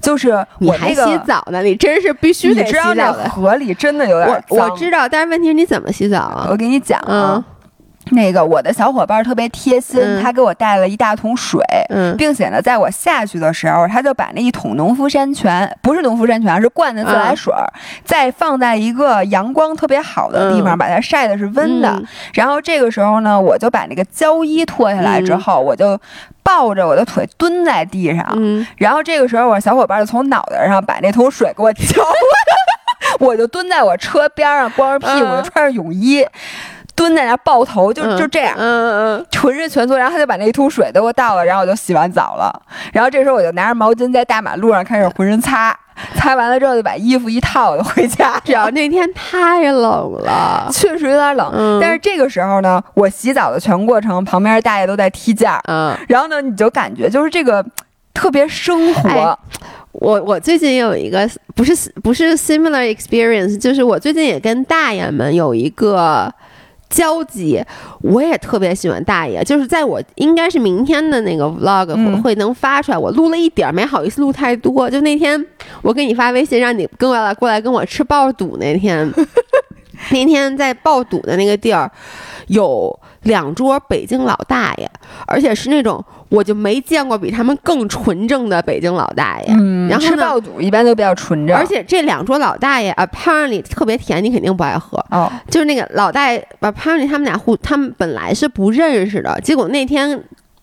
[0.00, 1.62] 就是你还我那个洗澡呢？
[1.62, 3.12] 你真是必须得洗知道那。
[3.28, 4.70] 河里真的有点我脏。
[4.70, 6.56] 我知道，但是问题是你怎么洗澡啊我？
[6.56, 7.44] 给你讲啊嗯，
[8.12, 11.60] 那个我的小伙伴特别贴心，嗯他给我带了一大桶水。
[11.90, 17.66] 嗯并且呢，在我下去的时候，他就把那一桶农夫山泉，不是农夫山泉，是灌的自来水儿，
[18.04, 21.88] 再放在一个阳光特别好的地方，嗯把它晒的是温的。
[21.90, 25.98] 嗯然后这个时候呢，我就把那个胶衣脱下来之嗯后，我就
[26.42, 28.26] 抱着我的腿蹲在地上。
[28.36, 36.24] 嗯，然后这个时候，我小伙伴就从脑袋上把那桶水给我浇了， 我就蹲在我车边上，光着屁股，嗯穿着泳衣。
[36.98, 42.52] 蹲在那儿抱头，就就这样，嗯嗯浑身全搓，然后他就把那一桶水都给我倒了，然后我就洗完澡了。
[42.92, 45.72] 然后这时候我就拿着毛巾在大马路上开始浑身擦，
[46.18, 48.40] 擦完了之后就把衣服一套就回家。
[48.44, 50.68] 主要那天太冷了。
[50.74, 57.64] 确实有点冷，嗯但是这个时候呢，我洗澡的全过程，旁边大爷都在踢毽，嗯，然后呢，你就感觉就是这个
[58.12, 59.08] 特别生活。
[59.08, 59.38] 哎
[59.92, 61.74] 我我最近有一个不是
[62.04, 66.32] 不是 similar experience，就是我最近也跟大爷们有一个
[66.88, 67.62] 交集，
[68.00, 72.14] 我也特别喜欢大爷，就是在我应该是明天的那个 vlog 嗯。
[72.16, 74.90] 会会能发出来，我录了一点儿，没好意思录太多。
[74.90, 75.44] 就那天
[75.82, 79.12] 我给你发微信，让你跟我来过来跟我吃爆肚那天，
[80.10, 81.90] 那天在爆肚的那个地儿
[82.46, 84.90] 有两桌北京老大爷，
[85.26, 89.46] 而且是那种我就没见过比他们更纯正的北京老大爷。
[89.50, 94.98] 嗯，然后呢吃爆肚一般都比较纯正，而且这两桌老大爷 apparently 特别甜，你肯定不爱喝。
[95.10, 100.22] 哦，就是那个老大爷 apparently 他们俩互他们本来是不认识的，结果那天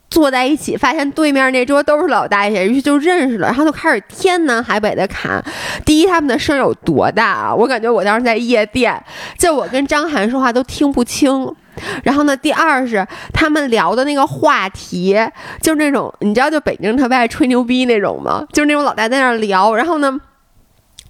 [0.10, 5.44] 坐在一起，发现对面那桌都是老大爷，于是就认识了，然后就开始天南海北的侃。
[5.84, 7.54] 第一，他们的声有多大啊？
[7.54, 9.04] 我感觉我当时在夜店，
[9.38, 11.54] 就我跟张涵说话都听不清。
[12.04, 15.18] 然后呢，第二是他们聊的那个话题，
[15.62, 18.46] 就是那种你知道，就北京特别爱吹牛逼那种吗？
[18.54, 20.20] 就是那种老大在那儿聊，然后呢。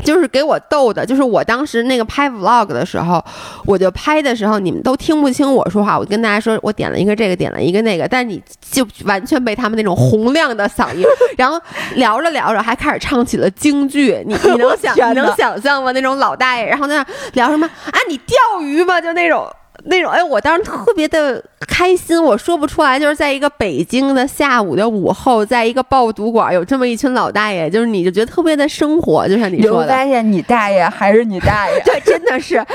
[0.04, 3.24] 就是给我逗的，就是我当时那个拍 vlog 的时候，
[3.66, 5.98] 我就拍的时候，你们都听不清我说话。
[5.98, 11.06] 我跟大家说，我点了一个这个，点了一个那个，但你就完全被他们那种洪亮的嗓音，
[11.38, 11.58] 然后
[11.96, 14.22] 聊着聊着还开始唱起了京剧。
[14.28, 15.94] 你你能 想你能想象吗？
[15.94, 17.98] 那种老大爷，然后在那聊什么啊？
[18.10, 19.00] 你钓鱼吗？
[19.00, 19.50] 就那种。
[19.88, 29.88] 那种哎，我当时特别的开心，我说不出来，就是在一个北京的下午的午后，在一个爆肚馆，有这么一群老大爷，就是你就觉得特别的生活，就像你说的。
[29.88, 32.56] 发现你大爷还是你大爷， 对，真的是。
[32.56, 32.68] 然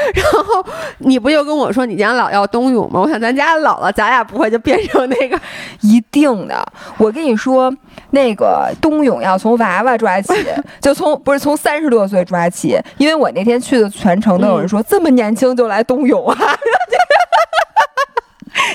[0.44, 0.64] 后
[0.98, 3.00] 你不就跟我说你家老要冬泳吗？
[3.00, 5.38] 我想咱家老了，咱俩不会就变成那个
[5.82, 6.64] 一定的。
[6.96, 7.72] 我跟你说，
[8.10, 10.32] 那个冬泳要从娃娃抓起，
[10.80, 16.36] 就从不是从三十多岁抓起，因为我那天去的全程都有人说这么年轻就来冬泳啊。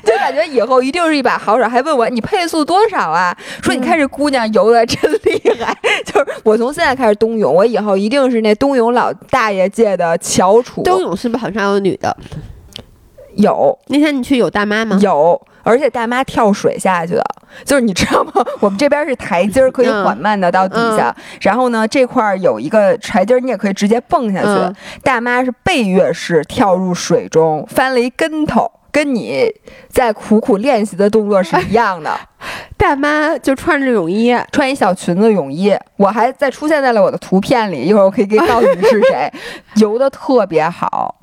[0.04, 3.36] 就感觉以后一定是一把好手，还问我你配速多少啊？
[3.62, 5.76] 说你看这姑娘游的真厉害。
[6.06, 10.84] 就是我从现在开始冬泳，我以后一定是那冬泳老大爷界的翘楚。
[10.84, 12.16] 冬泳是不是好像有女的？
[13.36, 13.78] 有。
[13.88, 14.98] 那天你去有大妈吗？
[15.02, 17.24] 有，而且大妈跳水下去的。
[17.64, 18.32] 就是你知道吗？
[18.60, 21.16] 我们这边是台阶儿，可以缓慢的到底下。
[21.42, 24.76] 然后呢，这块儿有一个台阶儿，你也可以直接蹦下去。
[25.04, 28.70] 大妈是背跃式跳入水中，翻了一跟头。
[28.96, 29.54] 跟你
[29.90, 32.18] 在苦苦练习的动作是一样的，
[32.78, 39.30] 大妈就穿着泳衣，穿一小裙子泳衣，我还在出现在了我的图片里，一会儿我可以给告诉你是谁，
[39.76, 41.14] 游的特别好。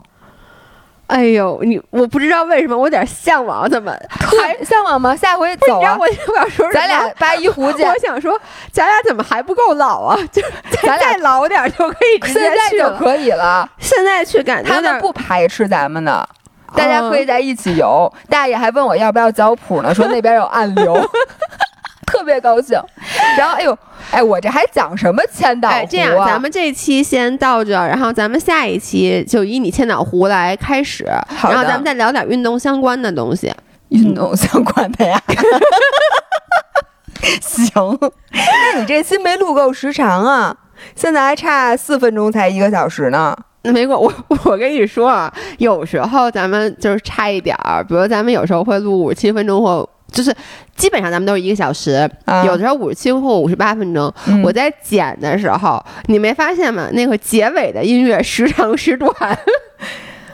[1.07, 5.16] 哎呦，你我不知道为什么我有点向往，怎么还向往吗？
[5.16, 5.97] 下回走啊！
[5.99, 7.83] 我我要说咱俩八一湖去。
[7.85, 8.39] 我想说，
[8.70, 10.18] 咱俩怎么还不够老啊？
[10.31, 10.43] 就
[10.85, 13.66] 咱再老点就可以直接去就可以了。
[13.79, 16.29] 现在去感觉他们不排斥咱们的。
[16.75, 20.95] 大家可以在一起游，大爷还问我要不要脚蹼呢， 说那边有暗流，
[22.07, 22.81] 特别高兴。
[23.37, 23.79] 然后，哎呦，
[24.11, 25.85] 哎，我这还讲什么千岛湖啊？
[25.89, 31.05] 这样，咱们这期先到这，然后咱们下一期就以你千岛湖来开始，
[31.43, 33.53] 然后咱们再聊点运动相关的东西。
[33.89, 35.20] 运动相关的呀？
[37.43, 37.99] 行，
[38.75, 40.57] 那你这期没录够时长啊？
[40.97, 43.37] 现在还差四分钟才一个小时呢。
[43.63, 44.13] 那 没关我
[44.45, 50.35] 我跟你说啊，有时候咱们就是差一点儿，比如咱们有时候会录五十七分钟，或就是
[50.77, 52.09] 基本上咱们都是一个小时，
[52.45, 54.13] 有的时候五十七或五十八分钟。
[54.45, 56.89] 我在剪的时候，你没发现吗？
[56.93, 59.11] 那个结尾的音乐时长时短。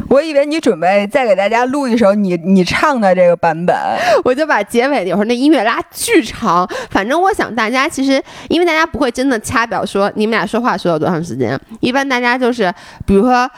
[0.08, 3.76] 我以为你准备再给大家录一首你你唱的这个版本，
[4.24, 6.68] 我就把结尾有时候那音乐拉巨长。
[6.90, 12.72] 反正我想大家其实，因为大家不会真的掐表说你们俩说话说了多长时间，一般大家就是，
[13.04, 13.50] 比如说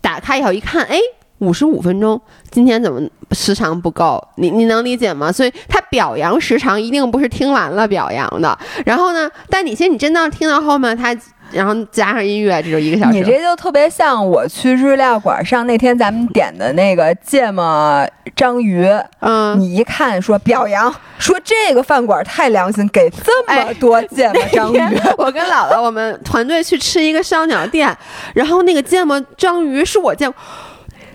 [0.00, 0.98] 打开以后一看，哎，
[1.38, 2.20] 五十五分钟，
[2.50, 3.00] 今天怎么
[3.32, 4.22] 时长不够？
[4.36, 5.32] 你你能理解吗？
[5.32, 8.56] 所以他表扬时长一定不是听完了表扬的。
[8.86, 11.16] 然后呢，但你先你真的听到后面他。
[11.52, 13.12] 然后加上音乐，这就一个小时。
[13.12, 18.86] 你这就特别像我去日料馆上那天咱们点的那个芥末章鱼。
[19.20, 24.78] 嗯，你一看说表扬，说这个饭馆太良心，给这么多芥末章鱼。
[25.18, 27.96] 我跟姥姥我们团队去吃一个烧鸟店，
[28.34, 30.32] 然后那个芥末章鱼是我见，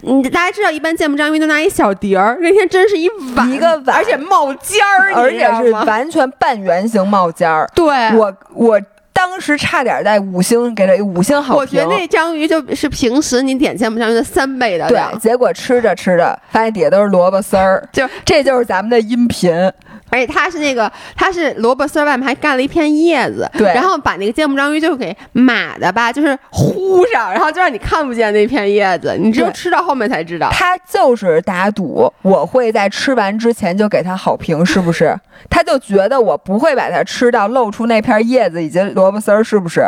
[0.01, 7.69] 你大家知道一般芥末章鱼都拿一小碟儿，那天真是一碗一个碗，而且冒尖儿，而且是完全半圆形冒尖儿。
[7.73, 7.85] 对，
[8.17, 8.81] 我我。
[9.25, 11.59] 当时差点在五星给了五星好评。
[11.61, 15.11] 我觉得那章鱼就是平时你点芥末章鱼的三倍的量。
[15.11, 19.51] 对，结果吃着吃着，发现底下都是萝卜丝儿，就这就是咱们的音频。
[20.15, 30.49] 而且它是那个，它是萝卜丝外面还干了一片叶子，对，然后把那个芥末章鱼就给码的吧，就是糊上，然后就让你看不见那片叶子，你只有吃到后面才知道。
[30.53, 35.13] 他就是打赌，我会在吃完之前就给他好评，是不是？
[35.49, 39.81] 他就觉得我不会把它吃到露出那片叶子以及萝卜丝儿，是不是？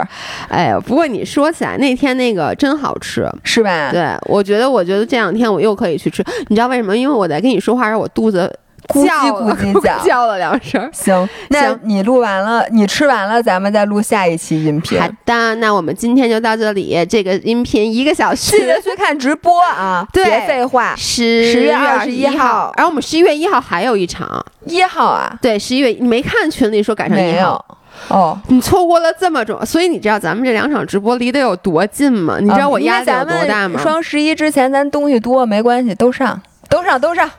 [0.49, 3.91] 哎呀，不过你说起来那天那个真好吃，是吧？
[3.93, 6.97] 对，我觉得，我觉得这两天我又可以去吃，你知道为什么？
[6.97, 8.53] 因为我在跟你说话时候，我肚子。
[8.87, 14.99] 咕叽咕叽叫 叫了两声，行，那你录完了，你吃完了，咱们再录下一期音频。
[14.99, 20.07] 好的，那我们今天就到这里，这个音频一个小时，记得去看直播啊！
[20.13, 25.37] 对别废话，十十月二十一号，然后我们十一月一号还有一场，一号啊？
[25.41, 27.63] 对，十一月你没看群里说赶上一号
[28.09, 32.37] 哦，你错过了这么重，所以你知道咱们这两场直播离得有多近吗？
[32.39, 33.79] 你知道我压力有多大吗？
[33.81, 37.29] 双十一之前咱东西多没关系，都上，都上，都上。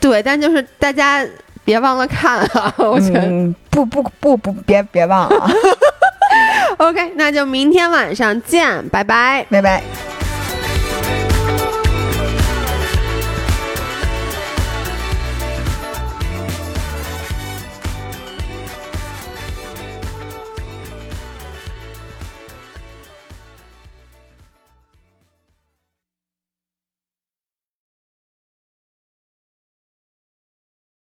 [0.00, 1.24] 对，但就是大家
[1.64, 2.72] 别忘了看啊！
[2.78, 5.50] 我觉得不不不不，别别忘了。
[6.78, 9.82] OK，那就明天晚上见，拜拜，拜拜。